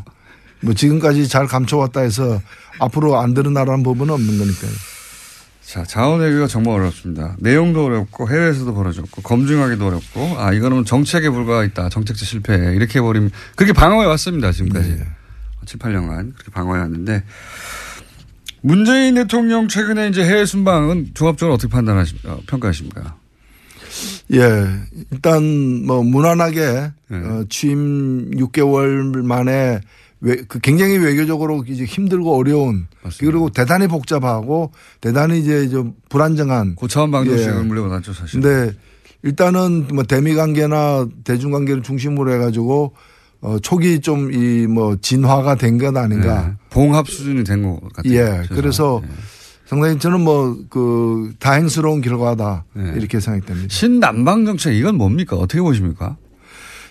[0.61, 2.41] 뭐 지금까지 잘 감춰왔다 해서
[2.79, 4.71] 앞으로 안 드러나라는 법은 없는 거니까요.
[5.63, 7.37] 자, 자원 외교가 정말 어렵습니다.
[7.41, 11.89] 내용도 어렵고 해외에서도 벌어졌고 검증하기도 어렵고 아 이거는 정책에 불과했다.
[11.89, 14.53] 정책적 실패 이렇게 해버리면 그렇게 방어해 왔습니다.
[14.53, 15.07] 지금까지 네.
[15.65, 17.25] 7, 8년간 그렇게 방어해 왔는데
[18.67, 23.15] 문재인 대통령 최근에 이제 해외 순방은 종합적으로 어떻게 판단하십 어, 평가하십니까?
[24.33, 24.67] 예,
[25.13, 27.17] 일단 뭐 무난하게 네.
[27.17, 29.81] 어, 취임 6개월 만에
[30.21, 33.31] 외, 그 굉장히 외교적으로 이제 힘들고 어려운 맞습니다.
[33.31, 37.63] 그리고 대단히 복잡하고 대단히 이제 좀 불안정한 고차원 방정식을 예.
[37.63, 38.41] 물려받았죠 사실.
[38.41, 38.73] 근데
[39.23, 42.95] 일단은 뭐 대미 관계나 대중 관계를 중심으로 해가지고
[43.47, 46.49] 어 초기 좀 이 뭐 진화가 된 것 아닌가.
[46.49, 46.53] 네.
[46.71, 48.13] 봉합 수준이 된 것 같아요.
[48.13, 48.19] 예.
[48.19, 48.47] 최소한.
[48.49, 49.09] 그래서 예.
[49.67, 52.93] 상당히 저는 뭐 그 다행스러운 결과다 네.
[52.97, 53.69] 이렇게 생각됩니다.
[53.71, 55.37] 신남방 정책 이건 뭡니까?
[55.37, 56.17] 어떻게 보십니까?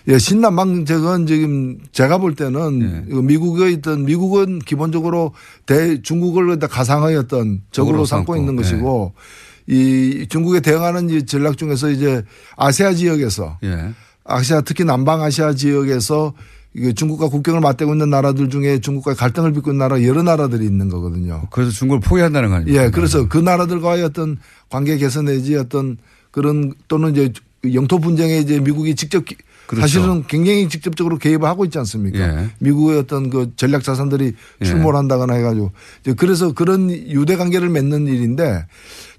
[0.08, 3.14] 예, 신남방 정책은 지금 제가 볼 때는 예.
[3.22, 5.32] 미국에 있던 미국은 기본적으로
[5.66, 8.56] 대 중국을 갖다 가상의 어떤 적으로 삼고 삼고, 있는 예.
[8.62, 9.12] 것이고
[9.66, 12.22] 이 중국에 대응하는 이 전략 중에서 이제
[12.56, 13.90] 아시아 지역에서 예.
[14.26, 16.34] 아시아 특히 남방 아시아 지역에서
[16.74, 20.88] 이게 중국과 국경을 맞대고 있는 나라들 중에 중국과 갈등을 빚고 있는 나라 여러 나라들이 있는
[20.90, 21.46] 거거든요.
[21.50, 22.84] 그래서 중국을 포기한다는 거 아닙니까?
[22.84, 24.36] 예, 그래서 그 나라들과의 어떤
[24.68, 25.96] 관계 개선 내지 어떤
[26.30, 27.32] 그런 또는 이제
[27.72, 29.36] 영토 분쟁에 이제 미국이 직접 기-
[29.66, 29.80] 그렇죠.
[29.88, 32.18] 사실은 굉장히 직접적으로 개입을 하고 있지 않습니까?
[32.20, 32.48] 예.
[32.60, 34.64] 미국의 어떤 그 전략 자산들이 예.
[34.64, 35.72] 출몰 한다거나 해가지고
[36.18, 38.66] 그래서 그런 유대 관계를 맺는 일인데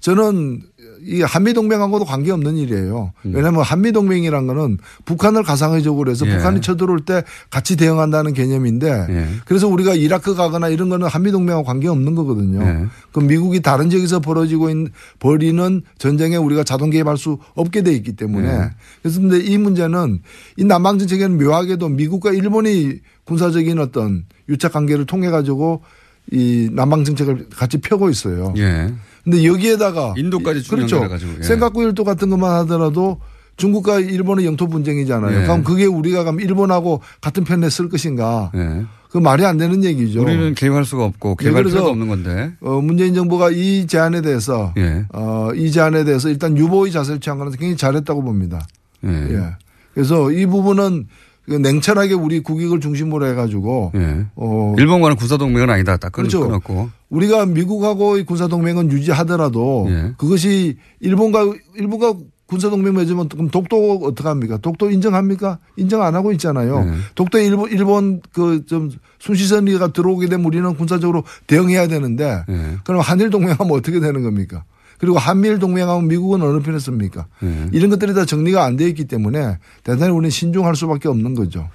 [0.00, 0.62] 저는
[1.04, 3.12] 이 한미 동맹하고도 관계 없는 일이에요.
[3.24, 6.30] 왜냐하면 한미 동맹이란 거는 북한을 가상의적으로 해서 음.
[6.30, 6.36] 예.
[6.36, 9.28] 북한이 쳐들어올 때 같이 대응한다는 개념인데 예.
[9.44, 12.62] 그래서 우리가 이라크 가거나 이런 거는 한미 동맹하고 관계 없는 거거든요.
[12.62, 12.86] 예.
[13.12, 18.14] 그럼 미국이 다른 지역에서 벌어지고 있는 벌이는 전쟁에 우리가 자동 개입할 수 없게 돼 있기
[18.16, 18.70] 때문에 예.
[19.02, 20.20] 그래서 근데 이 문제는
[20.56, 25.82] 이 남방 정책에는 묘하게도 미국과 일본이 군사적인 어떤 유착 관계를 통해 가지고
[26.30, 28.52] 이 남방 정책을 같이 펴고 있어요.
[28.56, 28.92] 예.
[29.24, 30.96] 근데 여기에다가 인도까지 쭉 그렇죠.
[30.96, 31.42] 연결해가지고, 예.
[31.42, 33.20] 센카쿠 일도 같은 것만 하더라도
[33.56, 35.40] 중국과 일본의 영토 분쟁이잖아요.
[35.40, 35.42] 예.
[35.42, 38.50] 그럼 그게 우리가 그럼 일본하고 같은 편에 쓸 것인가?
[38.54, 38.84] 예.
[39.10, 40.22] 그 말이 안 되는 얘기죠.
[40.22, 42.52] 우리는 개입할 수가 없고 예, 개입할 그래서 필요도 없는 건데.
[42.60, 45.06] 어, 문재인 정부가 이 제안에 대해서 예.
[45.12, 48.66] 어, 이 제안에 대해서 일단 유보의 자세를 취한 거는 굉장히 잘했다고 봅니다.
[49.04, 49.08] 예.
[49.08, 49.56] 예.
[49.94, 51.08] 그래서 이 부분은 그
[51.48, 54.26] 냉철하게 우리 국익을 중심으로 해가지고 예.
[54.36, 55.96] 어, 일본과는 군사동맹은 아니다.
[55.96, 56.40] 딱 끊, 그렇죠.
[56.40, 56.90] 끊었고.
[57.10, 60.12] 우리가 미국하고의 군사동맹은 유지하더라도 예.
[60.18, 62.14] 그것이 일본과 일본과
[62.46, 64.56] 군사동맹 맺으면 그럼 독도 어떡합니까?
[64.58, 65.58] 독도 인정합니까?
[65.76, 66.82] 인정 안 하고 있잖아요.
[66.84, 66.92] 네.
[67.14, 72.76] 독도에 일본, 일본 그 좀 순시선리가 들어오게 되면 우리는 군사적으로 대응해야 되는데 예.
[72.84, 74.64] 그럼 한일 동맹하면 어떻게 되는 겁니까?
[74.98, 77.26] 그리고 한미일 동맹하면 미국은 어느 편에 씁니까?
[77.42, 77.68] 예.
[77.72, 81.68] 이런 것들이 다 정리가 안 돼 있기 때문에 대단히 우리는 신중할 수밖에 없는 거죠.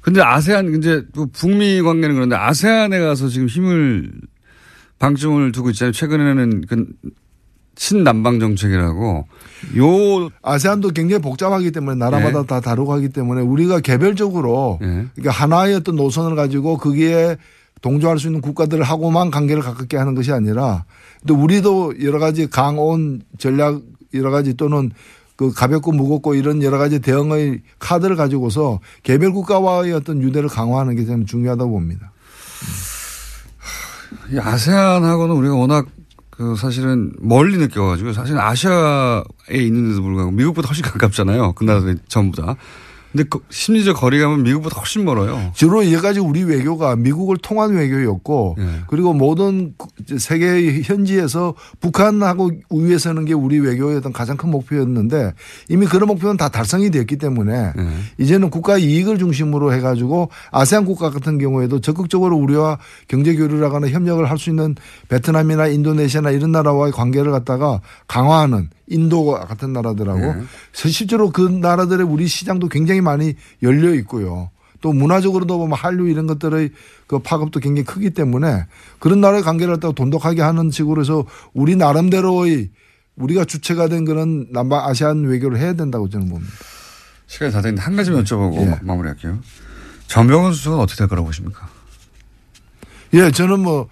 [0.00, 4.10] 근데 아세안 이제 그 북미 관계는 그런데 아세안에 가서 지금 힘을
[4.98, 5.92] 방점을 두고 있잖아요.
[5.92, 6.86] 최근에는 그
[7.74, 9.26] 친남방 정책이라고
[9.76, 12.46] 요 아세안도 굉장히 복잡하기 때문에 나라마다 예.
[12.46, 14.86] 다 다르고 하기 때문에 우리가 개별적으로 예.
[15.14, 17.36] 그러니까 하나의 어떤 노선을 가지고 거기에
[17.82, 20.84] 동조할 수 있는 국가들하고만 관계를 가깝게 하는 것이 아니라
[21.26, 23.80] 또 우리도 여러 가지 강온 전략
[24.14, 24.90] 여러 가지 또는
[25.36, 31.26] 그 가볍고 무겁고 이런 여러 가지 대응의 카드를 가지고서 개별 국가와의 어떤 유대를 강화하는 게좀
[31.26, 32.12] 중요하다고 봅니다.
[34.32, 35.86] 이 아세안하고는 우리가 워낙
[36.30, 41.52] 그 사실은 멀리 느껴가지고 사실 아시아에 있는데도 불구하고 미국보다 훨씬 가깝잖아요.
[41.52, 42.56] 그 나라들 전부 다.
[43.16, 45.50] 근데 그 심리적 거리감은 미국보다 훨씬 멀어요.
[45.54, 48.80] 주로 여기까지 우리 외교가 미국을 통한 외교였고 예.
[48.88, 55.32] 그리고 모든 구- 세계 현지에서 북한하고 우위에 서는 게 우리 외교의 어떤 가장 큰 목표였는데
[55.70, 57.88] 이미 그런 목표는 다 달성이 됐기 때문에 예.
[58.18, 64.28] 이제는 국가 이익을 중심으로 해가지고 아세안 국가 같은 경우에도 적극적으로 우리와 경제 교류를 하거나 협력을
[64.28, 64.74] 할 수 있는
[65.08, 70.42] 베트남이나 인도네시아나 이런 나라와의 관계를 갖다가 강화하는 인도 같은 나라들하고 네.
[70.72, 74.50] 실제로 그 나라들의 우리 시장도 굉장히 많이 열려 있고요.
[74.82, 76.70] 또 문화적으로도 보면 한류 이런 것들의
[77.06, 78.66] 그 파급도 굉장히 크기 때문에
[78.98, 82.70] 그런 나라의 관계를 갖다가 돈독하게 하는 식으로 해서 우리 나름대로의
[83.16, 86.52] 우리가 주체가 된 그런 남방 아시안 외교를 해야 된다고 저는 봅니다.
[87.26, 88.64] 시간이 다 됐는데 한 가지만 여쭤보고 예.
[88.66, 89.38] 마- 마무리할게요.
[90.08, 91.66] 전병헌 수석은 어떻게 될 거라고 보십니까?
[93.14, 93.88] 예, 저는 뭐,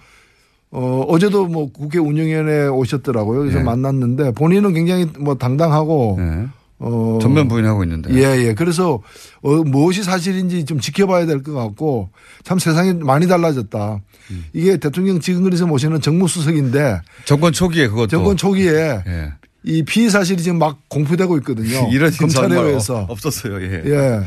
[0.71, 3.39] 어, 어제도 뭐 국회 운영위원회에 오셨더라고요.
[3.41, 3.63] 그래서 예.
[3.63, 6.47] 만났는데 본인은 굉장히 뭐 당당하고 예.
[6.79, 7.19] 어.
[7.21, 8.13] 전면 부인하고 있는데.
[8.13, 8.53] 예, 예.
[8.53, 9.01] 그래서
[9.41, 12.09] 어, 무엇이 사실인지 좀 지켜봐야 될 것 같고
[12.43, 13.99] 참 세상이 많이 달라졌다.
[14.31, 14.45] 음.
[14.53, 18.07] 이게 대통령 지금그래서 모시는 정무수석인데 정권 초기에 그것도.
[18.07, 19.33] 정권 초기에 예.
[19.63, 21.89] 이 피의 사실이 지금 막 공표되고 있거든요.
[21.91, 23.05] 이런 검찰에 의해서.
[23.09, 23.61] 없었어요.
[23.61, 23.81] 예.
[23.85, 24.19] 예.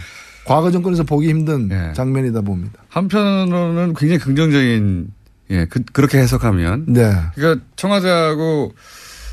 [0.45, 1.93] 과거 정권에서 보기 힘든 예.
[1.93, 2.83] 장면이다 봅니다.
[2.89, 5.09] 한편으로는 굉장히 긍정적인
[5.51, 7.11] 예, 그, 렇게 해석하면 네.
[7.35, 8.73] 그러니까 청와대하고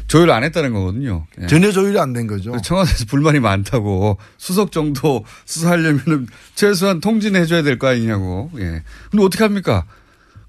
[0.07, 1.25] 조율 안 했다는 거거든요.
[1.41, 1.47] 예.
[1.47, 2.55] 전혀 조율이 안 된 거죠.
[2.61, 8.51] 청와대에서 불만이 많다고 수석 정도 수사하려면 최소한 통지는 해줘야 될 거 아니냐고.
[8.57, 8.83] 예.
[9.11, 9.85] 근데 어떻게 합니까?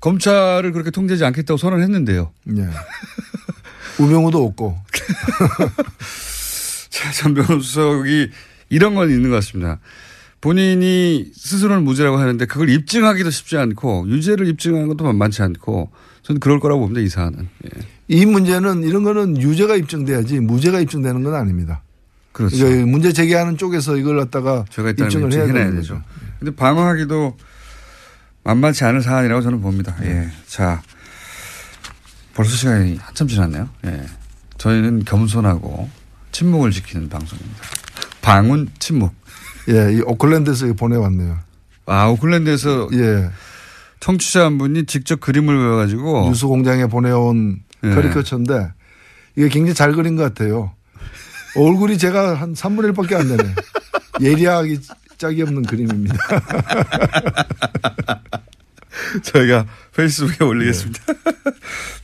[0.01, 2.31] 검찰을 그렇게 통제하지 않겠다고 선언했는데요.
[2.59, 2.69] 예.
[3.99, 4.77] 우병우도 없고.
[7.15, 8.31] 전병헌 수석이
[8.69, 9.79] 이런 건 있는 것 같습니다.
[10.41, 15.91] 본인이 스스로는 무죄라고 하는데 그걸 입증하기도 쉽지 않고 유죄를 입증하는 것도 만만치 않고
[16.23, 17.01] 저는 그럴 거라고 봅니다.
[17.01, 17.49] 이 사안은.
[17.65, 17.81] 예.
[18.09, 21.83] 이 문제는 이런 거는 유죄가 입증돼야지 무죄가 입증되는 건 아닙니다.
[22.33, 22.57] 그렇죠.
[22.57, 25.95] 이거 문제 제기하는 쪽에서 이걸 갖다가 제가 입증을 해야 되는 되죠.
[25.95, 26.03] 거죠.
[26.39, 27.37] 근데 방어하기도
[28.45, 29.97] 만만치 않은 사안이라고 저는 봅니다.
[30.03, 30.29] 예.
[30.47, 30.83] 자.
[32.35, 33.69] 벌써 시간이 한참 지났네요.
[33.87, 34.03] 예.
[34.59, 35.89] 저희는 겸손하고
[36.33, 37.61] 침묵을 지키는 방송입니다.
[38.21, 39.15] 방운 침묵.
[39.69, 41.39] 예, 이 오클랜드에서 보내왔네요.
[41.87, 43.31] 아, 오클랜드에서 예.
[44.01, 47.66] 청취자 한 분이 직접 그림을 그려가지고 뉴스 공장에 보내온 예.
[47.95, 48.73] 커리커처인데
[49.37, 50.73] 이게 굉장히 잘 그린 것 같아요.
[51.57, 53.55] 얼굴이 제가 한 3분의 1밖에 안 되네.
[54.21, 54.79] 예리하게
[55.19, 56.17] 짝이 없는 그림입니다.
[59.23, 61.03] 저희가 페이스북에 올리겠습니다.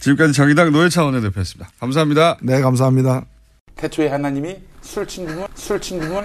[0.01, 1.71] 지금까지 정의당 노회찬 원내대표였습니다.
[1.79, 2.39] 감사합니다.
[2.43, 3.25] 네, 감사합니다.
[3.77, 6.25] 태초에 하나님이 술 친구물, 술 친구물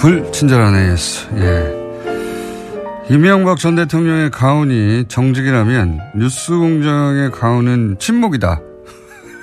[0.00, 1.28] 불친절한 AS.
[1.36, 1.80] 예.
[3.10, 8.60] 이명박 전 대통령의 가훈이 정직이라면 뉴스공장의 가훈은 침묵이다.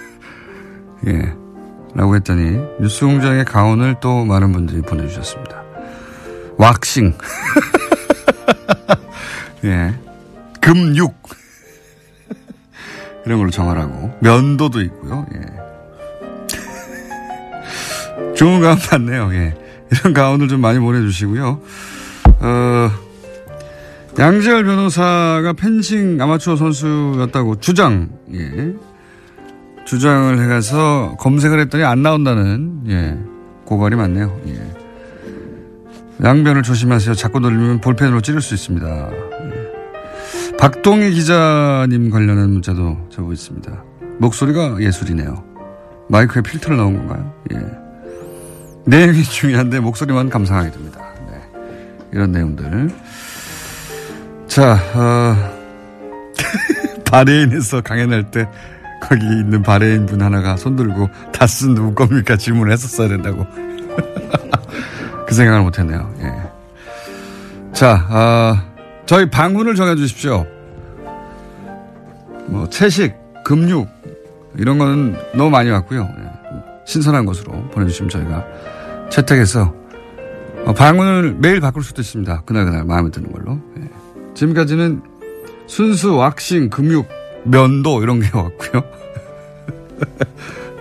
[1.08, 1.34] 예.
[1.94, 5.64] 라고 했더니 뉴스공장의 가훈을 또 많은 분들이 보내주셨습니다.
[6.58, 7.14] 왁싱.
[9.66, 10.07] 예.
[10.68, 11.16] 금육.
[13.26, 14.12] 이런 걸로 정하라고.
[14.20, 15.26] 면도도 있고요.
[15.34, 15.40] 예.
[18.36, 19.34] 좋은 가운 같네요.
[19.34, 19.56] 예.
[19.92, 21.62] 이런 가운을 좀 많이 보내주시고요.
[22.40, 22.92] 어,
[24.20, 28.74] 양재열 변호사가 펜싱 아마추어 선수였다고 주장, 예.
[29.86, 33.18] 주장을 해가서 검색을 했더니 안 나온다는, 예.
[33.64, 34.38] 고발이 많네요.
[34.48, 34.62] 예.
[36.26, 37.16] 양변을 조심하세요.
[37.16, 39.27] 자꾸 돌리면 볼펜으로 찌를 수 있습니다.
[40.58, 40.60] 예.
[40.60, 43.84] 박동희 기자님 관련한 문자도 적고 있습니다.
[44.18, 45.44] 목소리가 예술이네요.
[46.10, 47.34] 마이크에 필터를 넣은 건가요?
[47.54, 47.62] 예.
[48.86, 51.02] 내용이 중요한데 목소리만 감상하게 됩니다.
[51.30, 51.42] 네.
[52.12, 52.90] 이런 내용들.
[54.48, 55.36] 자, 어,
[57.06, 58.50] 바레인에서 강연할 때
[59.02, 63.46] 거기 있는 바레인 분 하나가 손들고 다스 누구 겁니까 질문을 했었어야 된다고.
[65.28, 66.16] 그 생각을 못했네요.
[66.22, 67.74] 예.
[67.74, 68.77] 자, 어,
[69.08, 70.46] 저희 방문을 정해주십시오.
[72.48, 73.88] 뭐 채식, 금육
[74.58, 76.10] 이런 거는 너무 많이 왔고요.
[76.20, 76.28] 예.
[76.86, 78.46] 신선한 것으로 보내주시면 저희가
[79.10, 79.74] 채택해서
[80.66, 82.42] 어, 방문을 매일 바꿀 수도 있습니다.
[82.46, 83.60] 그날그날 마음에 드는 걸로.
[83.80, 83.90] 예.
[84.34, 85.02] 지금까지는
[85.68, 87.08] 순수 왁싱, 금육,
[87.46, 88.84] 면도 이런 게 왔고요.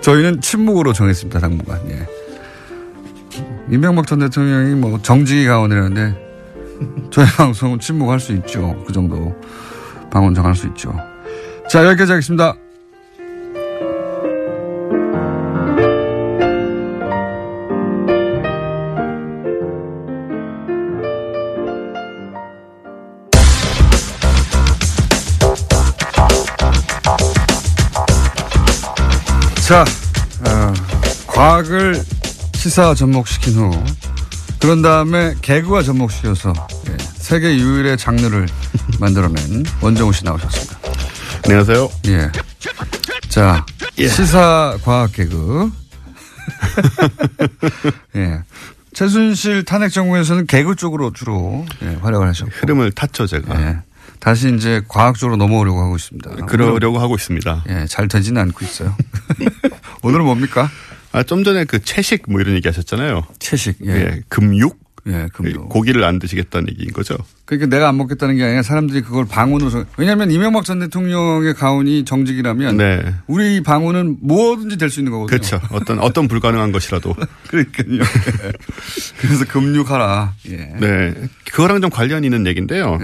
[0.01, 1.39] 저희는 침묵으로 정했습니다.
[1.39, 1.81] 당분간.
[1.91, 2.07] 예.
[3.71, 6.26] 이명박 전 대통령이 뭐 정직이 가원이라는데
[7.11, 8.83] 저희 방송은 침묵할 수 있죠.
[8.87, 9.35] 그 정도
[10.11, 10.95] 방언 정할 수 있죠.
[11.69, 12.57] 자 여기까지 하겠습니다.
[29.67, 29.85] 자,
[30.47, 30.73] 어,
[31.27, 32.01] 과학을
[32.55, 33.71] 시사 접목시킨 후
[34.61, 36.53] 그런 다음에 개그와 접목시켜서
[36.89, 38.47] 예, 세계 유일의 장르를
[38.99, 40.79] 만들어낸 원정우 씨 나오셨습니다.
[41.45, 41.89] 안녕하세요.
[42.09, 42.31] 예.
[43.29, 43.65] 자,
[43.99, 44.09] 예.
[44.09, 45.71] 시사 과학 개그.
[48.17, 48.41] 예.
[48.95, 53.61] 최순실 탄핵 정부에서는 개그 쪽으로 주로 예, 활약을 하셨고 흐름을 탔죠 제가.
[53.61, 53.79] 예.
[54.19, 56.47] 다시 이제 과학 쪽으로 넘어오려고 하고 있습니다.
[56.47, 57.65] 그러려고 하고 있습니다.
[57.69, 58.97] 예, 잘 되지는 않고 있어요.
[60.03, 60.71] 오늘은 뭡니까?
[61.17, 63.23] 아, 좀 전에 그 채식 뭐 이런 얘기 하셨잖아요.
[63.39, 64.21] 채식, 예.
[64.29, 64.79] 금육?
[65.07, 65.71] 예, 금육.
[65.71, 67.17] 고기를 안 드시겠다는 얘기인 거죠.
[67.47, 69.87] 그러니까 내가 안 먹겠다는 게 아니라 사람들이 그걸 방언으로 정...
[69.97, 73.15] 왜냐하면 이명박 전 대통령의 가훈이 정직이라면 네.
[73.29, 75.39] 우리 방언은 뭐든지 될 수 있는 거거든요.
[75.39, 75.59] 그렇죠.
[75.71, 77.15] 어떤 어떤 불가능한 것이라도.
[77.49, 78.03] 그러니까요.
[79.19, 80.35] 그래서 금육하라.
[80.51, 80.57] 예.
[80.81, 81.15] 네.
[81.53, 82.99] 그거랑 좀 관련 있는 얘기인데요.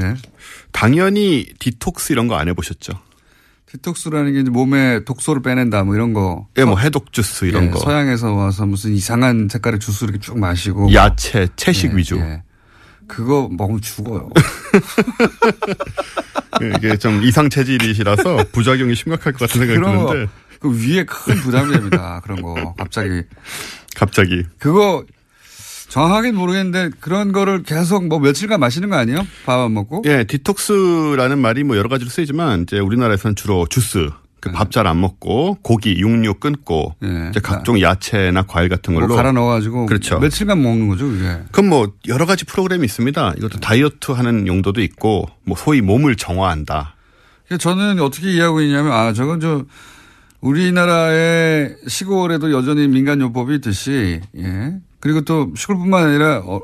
[0.72, 2.92] 당연히 디톡스 이런 거 안 해보셨죠?
[3.72, 6.46] 디톡스라는 게 이제 몸에 독소를 빼낸다 뭐 이런 거.
[6.58, 7.78] 예, 뭐 해독 주스 이런 예, 거.
[7.78, 10.92] 서양에서 와서 무슨 이상한 색깔의 주스 이렇게 쭉 마시고.
[10.92, 12.16] 야채, 채식 예, 위주.
[12.16, 12.42] 예.
[13.06, 14.28] 그거 먹으면 죽어요.
[16.62, 20.32] 예, 이게 좀 이상 체질이시라서 부작용이 심각할 것 같은 생각이 그런 거, 드는데.
[20.60, 22.20] 그 위에 큰 부담이 됩니다.
[22.24, 22.74] 그런 거.
[22.76, 23.22] 갑자기.
[23.96, 24.44] 갑자기.
[24.58, 25.04] 그거
[25.92, 29.26] 정확하게 모르겠는데 그런 거를 계속 뭐 며칠간 마시는 거 아니에요?
[29.44, 30.02] 밥 안 먹고?
[30.06, 34.08] 예, 디톡스라는 말이 뭐 여러 가지로 쓰이지만 이제 우리나라에서는 주로 주스,
[34.40, 34.54] 그 네.
[34.54, 36.94] 밥잘 안 먹고 고기, 육류 끊고
[37.30, 40.18] 이제 각종 야채나 과일 같은 걸로 뭐 갈아 넣어가지고 그렇죠.
[40.18, 41.42] 며칠간 먹는 거죠, 그게.
[41.52, 43.34] 그럼 뭐 여러 가지 프로그램이 있습니다.
[43.36, 46.94] 이것도 다이어트 하는 용도도 있고 뭐 소위 몸을 정화한다.
[47.46, 49.66] 그래서 저는 어떻게 이해하고 있냐면 아 저건 저
[50.40, 54.72] 우리나라의 시골에도 여전히 민간요법이 있듯이 예
[55.02, 56.60] 그리고 또 시골뿐만 아니라 어,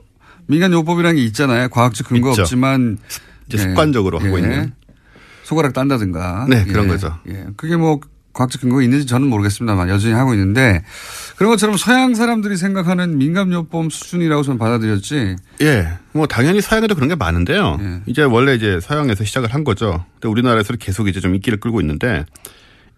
[0.46, 1.68] 민간요법이라는 게 있잖아요.
[1.70, 2.42] 과학적 근거 있죠.
[2.42, 2.98] 없지만
[3.48, 4.72] 이제 습관적으로 하고 있는.
[5.42, 7.18] 손가락 딴다든가 네, 그런 예, 거죠.
[7.28, 7.98] 예 그게 뭐
[8.34, 10.84] 과학적 근거가 있는지 저는 모르겠습니다만 여전히 하고 있는데
[11.36, 15.36] 그런 것처럼 서양 사람들이 생각하는 민간요법 수준이라고 저는 받아들였지.
[15.62, 15.88] 예.
[16.12, 17.78] 뭐 당연히 서양에도 그런 게 많은데요.
[17.80, 18.02] 예.
[18.06, 20.04] 이제 원래 이제 서양에서 시작을 한 거죠.
[20.14, 22.24] 근데 우리나라에서 계속 이제 좀 인기를 끌고 있는데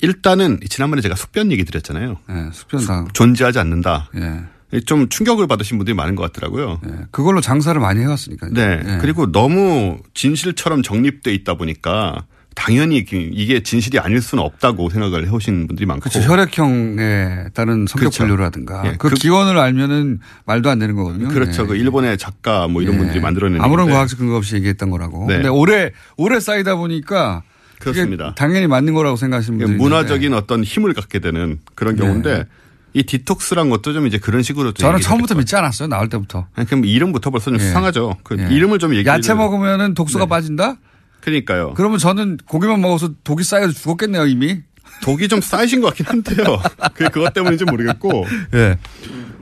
[0.03, 2.18] 일단은 지난번에 제가 숙변 얘기 드렸잖아요.
[2.28, 4.11] 예, 숙변 당 존재하지 않는다.
[4.16, 4.41] 예.
[4.86, 6.80] 좀 충격을 받으신 분들이 많은 것 같더라고요.
[7.10, 8.52] 그걸로 장사를 많이 해왔으니까요.
[8.52, 8.80] 네.
[8.84, 8.98] 예.
[9.00, 15.66] 그리고 너무 진실처럼 정립돼 있다 보니까 당연히 그 이게 진실이 아닐 수는 없다고 생각을 해오신
[15.66, 16.08] 분들이 많고.
[16.10, 16.20] 그렇죠.
[16.30, 18.24] 혈액형에 따른 성격 그렇죠.
[18.24, 21.28] 분류라든가 예, 그, 그- 기원을 알면은 말도 안 되는 거거든요.
[21.28, 21.62] 그렇죠.
[21.62, 21.66] 예.
[21.66, 22.98] 그 일본의 작가 뭐 이런 예.
[22.98, 23.88] 분들이 만들어낸 아무런.
[23.88, 25.26] 과학적 근거 없이 얘기했던 거라고.
[25.26, 25.34] 네.
[25.34, 27.42] 근데 오래 오래 쌓이다 보니까
[27.78, 28.34] 그렇습니다.
[28.36, 32.02] 당연히 맞는 거라고 생각하시는 분들이 문화적인 어떤 힘을 갖게 되는 그런 네.
[32.02, 32.44] 경우인데
[32.93, 35.88] 이 디톡스란 것도 좀 이제 그런 식으로 좀 저는 처음부터 믿지 않았어요.
[35.88, 36.47] 나올 때부터.
[36.55, 37.64] 아니, 그럼 이름부터 벌써 좀 예.
[37.64, 38.16] 수상하죠.
[38.24, 38.55] 그 예.
[38.55, 40.76] 이름을 좀 얘기를 야채 먹으면은 독소가 빠진다?
[41.20, 41.74] 그러니까요.
[41.74, 44.62] 그러면 저는 고기만 먹어서 독이 쌓여서 죽었겠네요, 이미.
[45.03, 46.61] 독이 좀 쌓이신 것 같긴 한데요.
[46.94, 48.26] 그 그것 때문인지 모르겠고.
[48.55, 48.78] 예.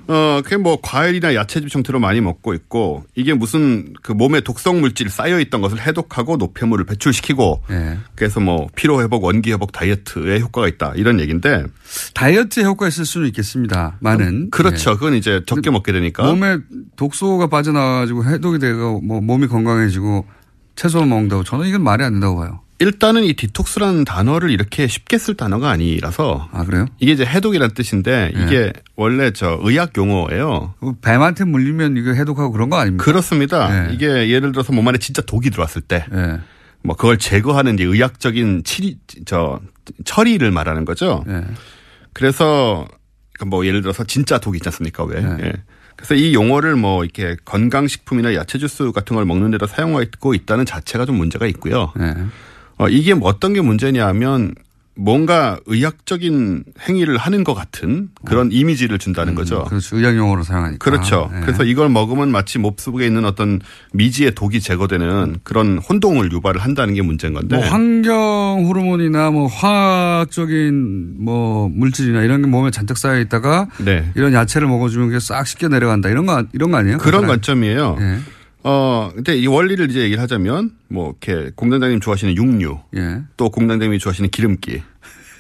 [0.09, 5.11] 어, 그게 뭐 과일이나 야채즙 형태로 많이 먹고 있고 이게 무슨 그 몸에 독성 물질
[5.11, 7.99] 쌓여 있던 것을 해독하고 노폐물을 배출시키고 예.
[8.15, 11.65] 그래서 뭐 피로 회복, 원기 회복, 다이어트에 효과가 있다 이런 얘기인데
[12.15, 13.99] 다이어트에 효과 있을 수는 있겠습니다.
[14.01, 14.49] 많은.
[14.51, 14.93] 그렇죠.
[14.93, 14.95] 예.
[14.95, 16.57] 그건 이제 적게 먹게 되니까 몸에
[16.97, 20.25] 독소가 빠져나와가지고 해독이 되고 뭐 몸이 건강해지고
[20.75, 22.61] 채소를 먹는다고 저는 이건 말이 안 된다고 봐요.
[22.81, 26.87] 일단은 이 디톡스라는 단어를 이렇게 쉽게 쓸 단어가 아니라서 아 그래요?
[26.99, 28.43] 이게 이제 해독이라는 뜻인데 예.
[28.43, 30.75] 이게 원래 저 의학 용어예요.
[31.03, 33.05] 뱀한테 물리면 이거 해독하고 그런 거 아닙니까?
[33.05, 33.89] 그렇습니다.
[33.91, 33.95] 예.
[33.95, 36.39] 이게 예를 들어서 몸 안에 진짜 독이 들어왔을 때, 예.
[36.83, 39.61] 뭐 그걸 제거하는 이제 의학적인 치리, 저
[40.05, 41.25] 처리를 말하는 거죠.
[41.29, 41.45] 예.
[42.13, 42.87] 그래서
[43.33, 45.03] 그러니까 뭐 예를 들어서 진짜 독 있지 않습니까?
[45.05, 45.21] 왜?
[45.21, 45.37] 네.
[45.47, 45.53] 예.
[45.97, 51.07] 그래서 이 용어를 뭐 이렇게 건강식품이나 야채 주스 같은 걸 먹는 데다 사용하고 있다는 자체가
[51.07, 51.93] 좀 문제가 있고요.
[52.81, 52.85] 예.
[52.85, 54.55] 어, 이게 뭐 어떤 게 문제냐 하면
[55.01, 59.63] 뭔가 의학적인 행위를 하는 것 같은 그런 이미지를 준다는 거죠.
[59.65, 59.97] 그렇죠.
[59.97, 60.79] 의학 용어로 사용하니까.
[60.79, 61.31] 그렇죠.
[61.37, 61.41] 예.
[61.41, 63.61] 그래서 이걸 먹으면 마치 몹속에 있는 어떤
[63.93, 67.57] 미지의 독이 제거되는 그런 혼동을 유발을 한다는 게 문제인 건데.
[67.57, 74.11] 뭐 환경 호르몬이나 뭐 화학적인 뭐 물질이나 이런 게 몸에 잔뜩 쌓여 있다가 네.
[74.17, 76.99] 이런 야채를 먹어주면 그게 싹 씻겨 내려간다 이런 거 이런 거 아니에요?
[76.99, 77.99] 그런 그건 관점이에요.
[78.01, 78.19] 예.
[78.71, 83.23] 어, 근데 이 원리를 이제 얘기를 하자면 뭐 이렇게 공장장님 좋아하시는 육류, 예.
[83.39, 84.83] 또 공장장님이 좋아하시는 기름기,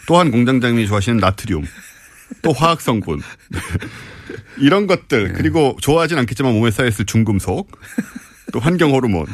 [0.07, 1.63] 또한 공장장님이 좋아하시는 나트륨,
[2.41, 3.21] 또 화학 성분
[4.57, 4.87] 이런 예.
[4.87, 7.71] 것들 그리고 좋아하진 않겠지만 몸에 쌓여있을 중금속,
[8.51, 9.27] 또 환경 호르몬,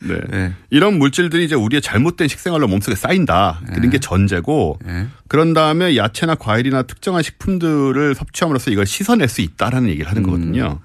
[0.00, 0.18] 네.
[0.32, 0.52] 예.
[0.70, 3.60] 이런 물질들이 이제 우리의 잘못된 식생활로 몸속에 쌓인다.
[3.68, 3.74] 예.
[3.74, 4.80] 그런 게 전제고
[5.28, 10.80] 그런 다음에 야채나 과일이나 특정한 식품들을 섭취함으로써 이걸 씻어낼 수 있다라는 얘기를 하는 거거든요.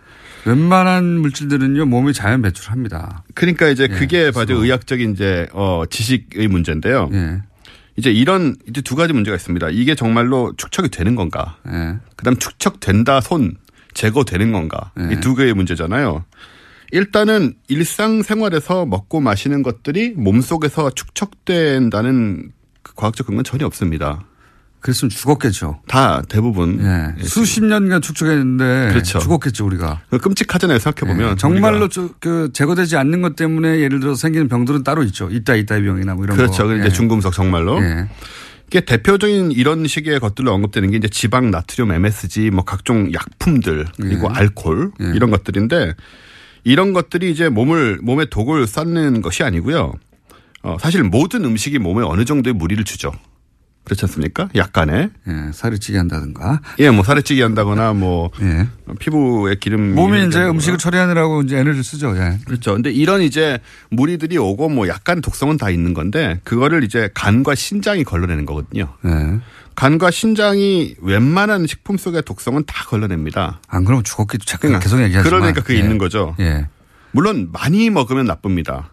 [0.45, 3.23] 웬만한 물질들은요 몸이 자연 배출합니다.
[3.33, 4.63] 그러니까 이제 예, 그게 바로 그래서.
[4.63, 7.09] 의학적인 이제 어 지식의 문제인데요.
[7.13, 7.41] 예.
[7.97, 9.69] 이제 이런 이제 두 가지 문제가 있습니다.
[9.71, 11.57] 이게 정말로 축척이 되는 건가?
[11.67, 11.97] 예.
[12.15, 13.55] 그다음 축척된다 손
[13.93, 14.91] 제거되는 건가?
[14.99, 15.13] 예.
[15.13, 16.23] 이두 개의 문제잖아요.
[16.91, 22.51] 일단은 일상생활에서 먹고 마시는 것들이 몸속에서 축척된다는
[22.83, 24.25] 그 과학적 근거는 전혀 없습니다.
[24.85, 25.79] 그랬으면 죽었겠죠.
[25.87, 27.23] 다 대부분 예.
[27.23, 29.17] 수십 년간 축적했는데 그렇죠.
[29.17, 30.01] 죽었겠죠 우리가.
[30.21, 30.77] 끔찍하잖아요.
[30.77, 31.35] 생각해 보면 예.
[31.37, 35.27] 정말로 저- 그 제거되지 않는 것 때문에 예를 들어 생기는 병들은 따로 있죠.
[35.31, 36.67] 이따 이따 병이나 뭐 이런 그렇죠.
[36.67, 36.75] 거.
[36.75, 36.89] 이제 예.
[36.89, 37.81] 중금속 정말로.
[37.81, 38.07] 예.
[38.67, 44.27] 이게 대표적인 이런 식의 것들로 언급되는 게 이제 지방, 나트륨, MSG, 뭐 각종 약품들 그리고
[44.29, 44.37] 예.
[44.39, 45.05] 알코올 예.
[45.15, 45.93] 이런 것들인데
[46.63, 49.93] 이런 것들이 이제 몸을 몸에 독을 쌓는 것이 아니고요.
[50.61, 53.11] 어, 사실 모든 음식이 몸에 어느 정도의 무리를 주죠.
[53.85, 54.49] 그렇지 않습니까?
[54.55, 55.09] 약간의.
[55.27, 56.59] 예, 살이 찌게 한다든가.
[56.79, 58.31] 예, 뭐 살이 찌게 한다거나 뭐
[58.99, 62.17] 피부에 기름 몸이 이제 음식을 처리하느라고 이제 에너지를 쓰죠.
[62.17, 62.39] 예.
[62.45, 62.73] 그렇죠.
[62.73, 63.59] 근데 이런 이제
[63.91, 68.93] 무리들이 오고 뭐 약간 독성은 다 있는 건데 그거를 이제 간과 신장이 걸러내는 거거든요.
[69.05, 69.39] 예.
[69.75, 73.59] 간과 신장이 웬만한 식품 속의 독성은 다 걸러냅니다.
[73.67, 75.39] 안 그러면 죽었기도 잠깐 계속 얘기하지만.
[75.41, 75.79] 그러니까 그게 예.
[75.79, 76.35] 있는 거죠.
[76.39, 76.67] 예.
[77.11, 78.91] 물론 많이 먹으면 나쁩니다.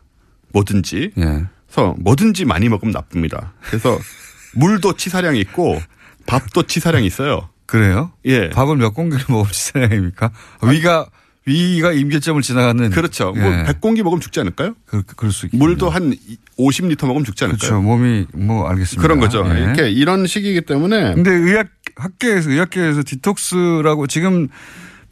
[0.53, 1.13] 뭐든지.
[1.17, 1.45] 예.
[1.67, 3.55] 그래서 뭐든지 많이 먹으면 나쁩니다.
[3.63, 3.99] 그래서
[4.55, 5.81] 물도 치사량이 있고
[6.27, 7.49] 밥도 치사량이 있어요.
[7.67, 8.13] 그래요?
[8.27, 8.51] 예.
[8.51, 10.31] 밥을 몇 공기를 먹으면 치사량입니까?
[10.63, 11.07] 위가
[11.45, 13.33] 위가 임계점을 지나가는 그렇죠.
[13.37, 13.41] 예.
[13.41, 14.75] 뭐 100공기 먹으면 죽지 않을까요?
[14.87, 16.15] 그, 그럴 수 있겠 물도 한
[16.59, 17.59] 50리터 먹으면 죽지 않을까요?
[17.59, 17.83] 그렇죠.
[17.83, 19.03] 몸이 뭐 알겠습니다.
[19.03, 19.45] 그런 거죠.
[19.55, 19.63] 예.
[19.63, 24.49] 이렇게 이런 식이기 때문에 근데 의학 학계에서 의학계에서 디톡스라고 지금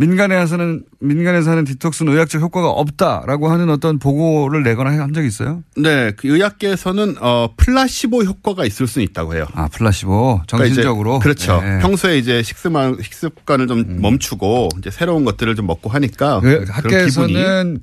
[0.00, 5.62] 민간에서는 민간에서 하는 디톡스는 의학적 효과가 없다라고 하는 어떤 보고를 내거나 한 적이 있어요?
[5.76, 9.46] 네, 그 의학계에서는 어 플라시보 효과가 있을 수는 있다고 해요.
[9.52, 11.60] 아 플라시보 정신적으로 그러니까 그렇죠.
[11.62, 11.68] 예.
[11.68, 11.78] 음.
[11.82, 17.80] 평소에 이제 식습관 식습관을 좀 멈추고 이제 새로운 것들을 좀 먹고 하니까 그 학계에서는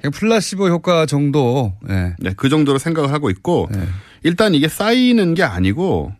[0.00, 1.74] 그냥 플라시보 효과 정도.
[1.88, 2.16] 예.
[2.18, 3.68] 네, 그 정도로 생각을 하고 있고
[4.24, 6.12] 일단 이게 쌓이는 게 아니고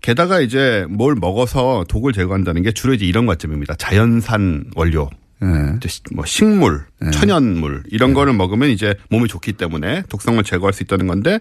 [0.00, 3.74] 게다가 이제 뭘 먹어서 독을 제거한다는 게 주로 이제 이런 관점입니다.
[3.76, 5.10] 자연산 원료.
[5.86, 11.06] 시- 뭐 식물, 천연물 이런 거를 먹으면 이제 몸에 좋기 때문에 독성을 제거할 수 있다는
[11.06, 11.38] 건데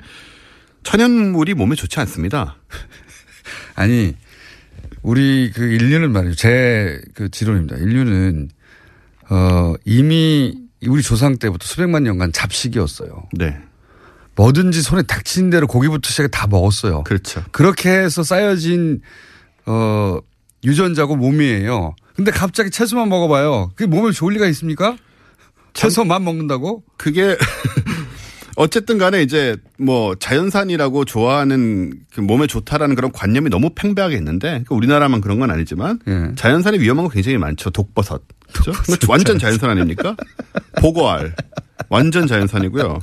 [0.83, 2.57] 천연물이 몸에 좋지 않습니다.
[3.75, 4.13] 아니
[5.01, 6.35] 우리 그 인류는 말이죠.
[6.35, 7.77] 제 그 지론입니다.
[7.77, 8.49] 인류는
[9.29, 10.55] 어 이미
[10.85, 13.29] 우리 조상 때부터 수백만 년간 잡식이었어요.
[13.33, 13.57] 네.
[14.37, 17.03] 뭐든지 손에 닥친 대로 고기부터 시작해 다 먹었어요.
[17.03, 17.43] 그렇죠.
[17.51, 19.01] 그렇게 해서 쌓여진
[19.65, 20.19] 어
[20.63, 21.95] 유전자고 몸이에요.
[22.15, 23.71] 근데 갑자기 채소만 먹어봐요.
[23.75, 24.95] 그게 몸에 좋을 리가 있습니까?
[25.73, 26.83] 채소만 먹는다고?
[26.97, 27.35] 그게
[28.55, 34.73] 어쨌든 간에 이제 뭐 자연산이라고 좋아하는 그 몸에 좋다라는 그런 관념이 너무 팽배하게 있는데 그
[34.73, 36.31] 우리나라만 그런 건 아니지만 예.
[36.35, 37.69] 자연산이 위험한 거 굉장히 많죠.
[37.69, 38.23] 독버섯.
[38.51, 38.71] 그죠?
[38.71, 40.15] 그거 완전 자연산 아닙니까?
[40.79, 41.35] 보고알.
[41.89, 42.99] 완전 자연산이고요.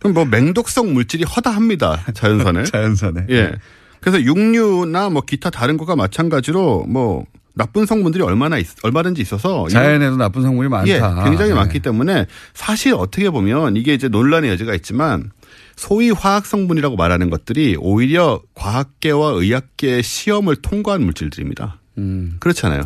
[0.00, 2.06] 그럼 뭐 맹독성 물질이 허다합니다.
[2.14, 2.64] 자연산에.
[2.72, 3.26] 자연산에.
[3.30, 3.52] 예.
[4.00, 10.16] 그래서 육류나 뭐 기타 다른 거가 마찬가지로 뭐 나쁜 성분들이 얼마나 있, 얼마든지 있어서 자연에도
[10.16, 10.88] 나쁜 성분이 많다.
[10.88, 11.54] 예, 굉장히 네.
[11.54, 15.30] 많기 때문에 사실 어떻게 보면 이게 이제 논란의 여지가 있지만
[15.76, 21.78] 소위 화학 성분이라고 말하는 것들이 오히려 과학계와 의학계의 시험을 통과한 물질들입니다.
[21.98, 22.36] 음.
[22.40, 22.82] 그렇잖아요.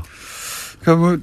[0.80, 1.18] 그러니까 뭐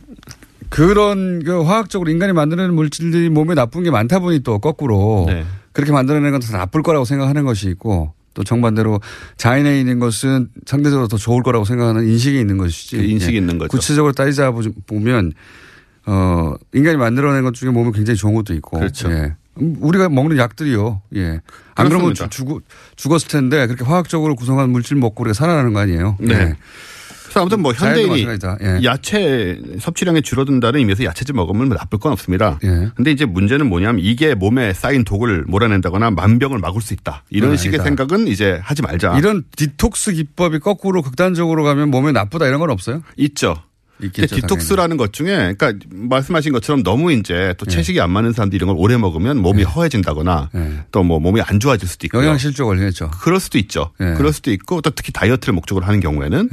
[0.70, 5.46] 그런 그 화학적으로 인간이 만들어내는 물질들이 몸에 나쁜 게 많다 보니 또 거꾸로 네.
[5.74, 9.00] 그렇게 만들어내는 건 더 나쁠 거라고 생각하는 것이 있고 또 정반대로
[9.38, 12.98] 자연에 있는 것은 상대적으로 더 좋을 거라고 생각하는 인식이 있는 것이지.
[12.98, 13.38] 그 인식이 예.
[13.40, 13.70] 있는 거죠.
[13.70, 15.34] 구체적으로 따지자 보- 보면
[16.06, 18.80] 어 인간이 만들어낸 것 중에 몸에 굉장히 좋은 것도 있고.
[18.80, 19.12] 그렇죠.
[19.12, 19.36] 예.
[19.62, 21.02] 음, 우리가 먹는 약들이요.
[21.18, 21.42] 예.
[21.76, 22.14] 안 그러면.
[22.30, 22.62] 죽,
[22.96, 26.18] 죽었을 텐데 그렇게 화학적으로 구성한 물질 먹고 우리가 살아나는 거 아니에요.
[26.22, 26.34] 네.
[26.34, 26.56] 예.
[27.32, 28.28] 그래서 아무튼 뭐 현대인이.
[28.62, 28.84] 예.
[28.84, 32.60] 야채 섭취량이 줄어든다는 의미에서 야채즙 먹으면 뭐 나쁠 건 없습니다.
[32.64, 32.90] 예.
[32.94, 37.24] 근데 이제 문제는 뭐냐면 이게 몸에 쌓인 독을 몰아낸다거나 만병을 막을 수 있다.
[37.30, 37.84] 이런 그런 식의 아니다.
[37.86, 39.18] 생각은 이제 하지 말자.
[39.18, 43.02] 이런 디톡스 기법이 거꾸로 극단적으로 가면 몸에 나쁘다 이런 건 없어요?
[43.16, 43.56] 있죠.
[44.04, 44.36] 있겠죠.
[44.36, 48.76] 디톡스라는 것 중에 그러니까 말씀하신 것처럼 너무 이제 또 채식이 안 맞는 사람들이 이런 걸
[48.78, 50.50] 오래 먹으면 몸이 허해진다거나
[50.92, 52.24] 또뭐 몸이 안 좋아질 수도 있고요.
[52.24, 53.12] 영양실조 걸리겠죠.
[53.22, 53.92] 그럴 수도 있죠.
[54.02, 54.14] 예.
[54.18, 56.50] 그럴 수도 있고 또 특히 다이어트를 목적으로 하는 경우에는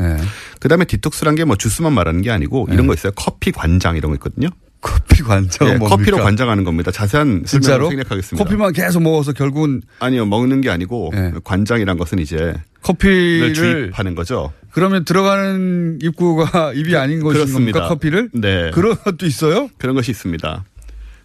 [0.60, 3.12] 그다음에 디톡스란 게 뭐 주스만 말하는 게 아니고 이런 거 있어요.
[3.16, 4.48] 커피 관장 이런 거 있거든요.
[4.80, 5.78] 커피 관장은 예?
[5.78, 6.92] 커피로 관장하는 겁니다.
[6.92, 7.42] 자세한?
[7.46, 8.44] 설명을 생략하겠습니다.
[8.44, 14.52] 커피만 계속 먹어서 결국은 아니요 먹는 게 아니고 관장이란 것은 이제 커피를 주입하는 거죠.
[14.78, 17.80] 그러면 들어가는 입구가 입이 아닌 것인 그렇습니다.
[17.80, 18.30] 겁니까 커피를?
[18.32, 18.70] 네.
[18.70, 19.68] 그런 것도 있어요?
[19.76, 20.64] 그런 것이 있습니다.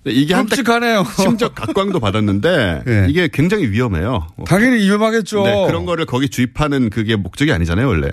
[0.06, 1.06] 이게 끔찍하네요.
[1.22, 4.28] 심지어 각광도 받았는데 이게 굉장히 위험해요.
[4.48, 5.44] 당연히 위험하겠죠.
[5.44, 8.10] 네, 그런 거를 거기 주입하는 그게 목적이 아니잖아요, 원래.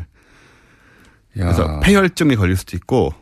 [1.33, 3.15] 그래서 패혈증이 걸릴 수도 있고.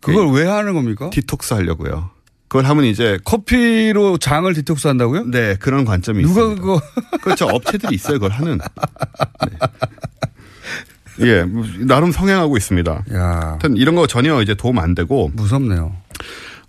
[0.00, 1.10] 그걸 왜 하는 겁니까?
[1.10, 2.10] 디톡스 하려고요.
[2.48, 5.24] 그걸 하면 이제 커피로 장을 디톡스 한다고요?
[5.26, 6.60] 네, 그런 관점이 누가 있습니다.
[6.62, 6.80] 그거
[7.22, 7.46] 그렇죠.
[7.46, 8.58] 업체들이 있어요, 그걸 하는.
[8.58, 9.58] 네.
[11.20, 13.04] 예, 뭐 나름 성행하고 있습니다.
[13.14, 13.22] 야.
[13.22, 15.30] 하여튼 이런 거 전혀 이제 도움 안 되고.
[15.34, 15.94] 무섭네요.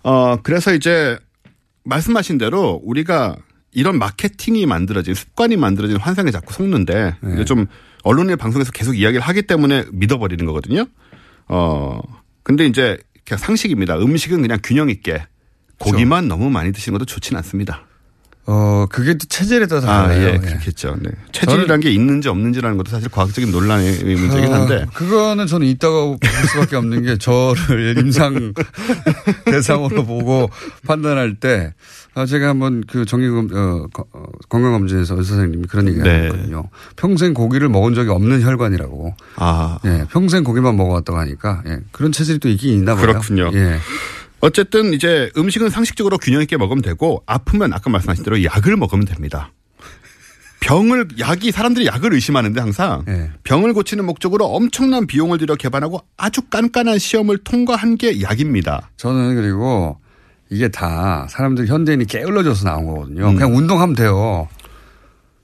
[0.02, 1.18] 어, 그래서 이제
[1.84, 3.36] 말씀하신 대로 우리가
[3.72, 7.32] 이런 마케팅이 만들어진 습관이 만들어진 환상에 자꾸 속는데 네.
[7.34, 7.66] 이제 좀
[8.04, 10.86] 언론의 방송에서 계속 이야기를 하기 때문에 믿어버리는 거거든요.
[11.48, 12.00] 어,
[12.42, 13.96] 근데 이제 그냥 상식입니다.
[13.98, 15.24] 음식은 그냥 균형 있게
[15.78, 17.86] 고기만 너무 많이 드시는 것도 좋지는 않습니다.
[18.46, 20.34] 어, 그게 또 체질에 따라서 아, 달라요.
[20.34, 20.96] 예, 그렇겠죠.
[21.00, 21.10] 네.
[21.32, 24.82] 체질이라는 게 있는지 없는지라는 것도 사실 과학적인 논란의 문제긴 한데.
[24.82, 28.52] 어, 그거는 저는 있다고 볼 수밖에 없는 게 저를 임상
[29.46, 30.50] 대상으로 보고
[30.86, 31.72] 판단할 때
[32.16, 36.26] 아, 제가 한번 그 정기검, 어, 거- 어, 건강검진에서 의사 선생님이 그런 얘기 네.
[36.28, 36.68] 하셨거든요.
[36.96, 39.14] 평생 고기를 먹은 적이 없는 혈관이라고.
[39.36, 39.78] 아.
[39.86, 43.06] 예, 평생 고기만 먹어왔다고 하니까 예, 그런 체질이 또 있긴 있나 봐요.
[43.06, 43.50] 그렇군요.
[43.54, 43.78] 예.
[44.44, 49.52] 어쨌든 이제 음식은 상식적으로 균형 있게 먹으면 되고 아프면 아까 말씀하신 대로 약을 먹으면 됩니다.
[50.60, 53.30] 병을 약이 사람들이 약을 의심하는데 항상 예.
[53.42, 58.90] 병을 고치는 목적으로 엄청난 비용을 들여 개발하고 아주 깐깐한 시험을 통과한 게 약입니다.
[58.96, 59.98] 저는 그리고
[60.50, 63.28] 이게 다 사람들 현대인이 게을러져서 나온 거거든요.
[63.28, 63.34] 음.
[63.34, 64.48] 그냥 운동하면 돼요.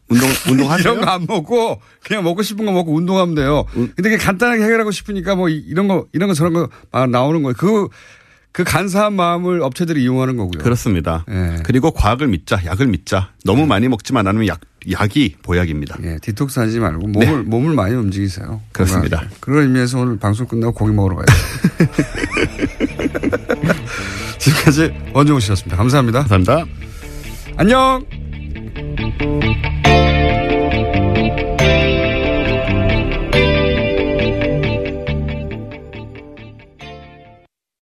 [0.08, 0.92] 운동 운동하세요?
[0.92, 3.64] 이런 거 안 먹고 그냥 먹고 싶은 거 먹고 운동하면 돼요.
[3.72, 7.42] 근데 그게 간단하게 해결하고 싶으니까 뭐 이- 이런 거 이런 거 저런 거 막 나오는
[7.42, 7.54] 거예요.
[7.56, 7.88] 그,
[8.52, 10.62] 그 간사한 마음을 업체들이 이용하는 거고요.
[10.62, 11.24] 그렇습니다.
[11.30, 11.62] 예.
[11.62, 13.30] 그리고 과학을 믿자, 약을 믿자.
[13.44, 15.96] 너무 많이 먹지만 않으면 약, 약이 보약입니다.
[16.02, 18.60] 예, 디톡스 하지 말고 몸을 몸을 많이 움직이세요.
[18.72, 19.18] 그렇습니다.
[19.18, 19.40] 건강하게.
[19.40, 21.32] 그런 의미에서 오늘 방송 끝나고 고기 먹으러 가야죠.
[24.38, 25.76] 지금까지 원종우 씨였습니다.
[25.76, 26.24] 감사합니다.
[26.24, 26.64] 감사합니다.
[27.56, 28.04] 안녕.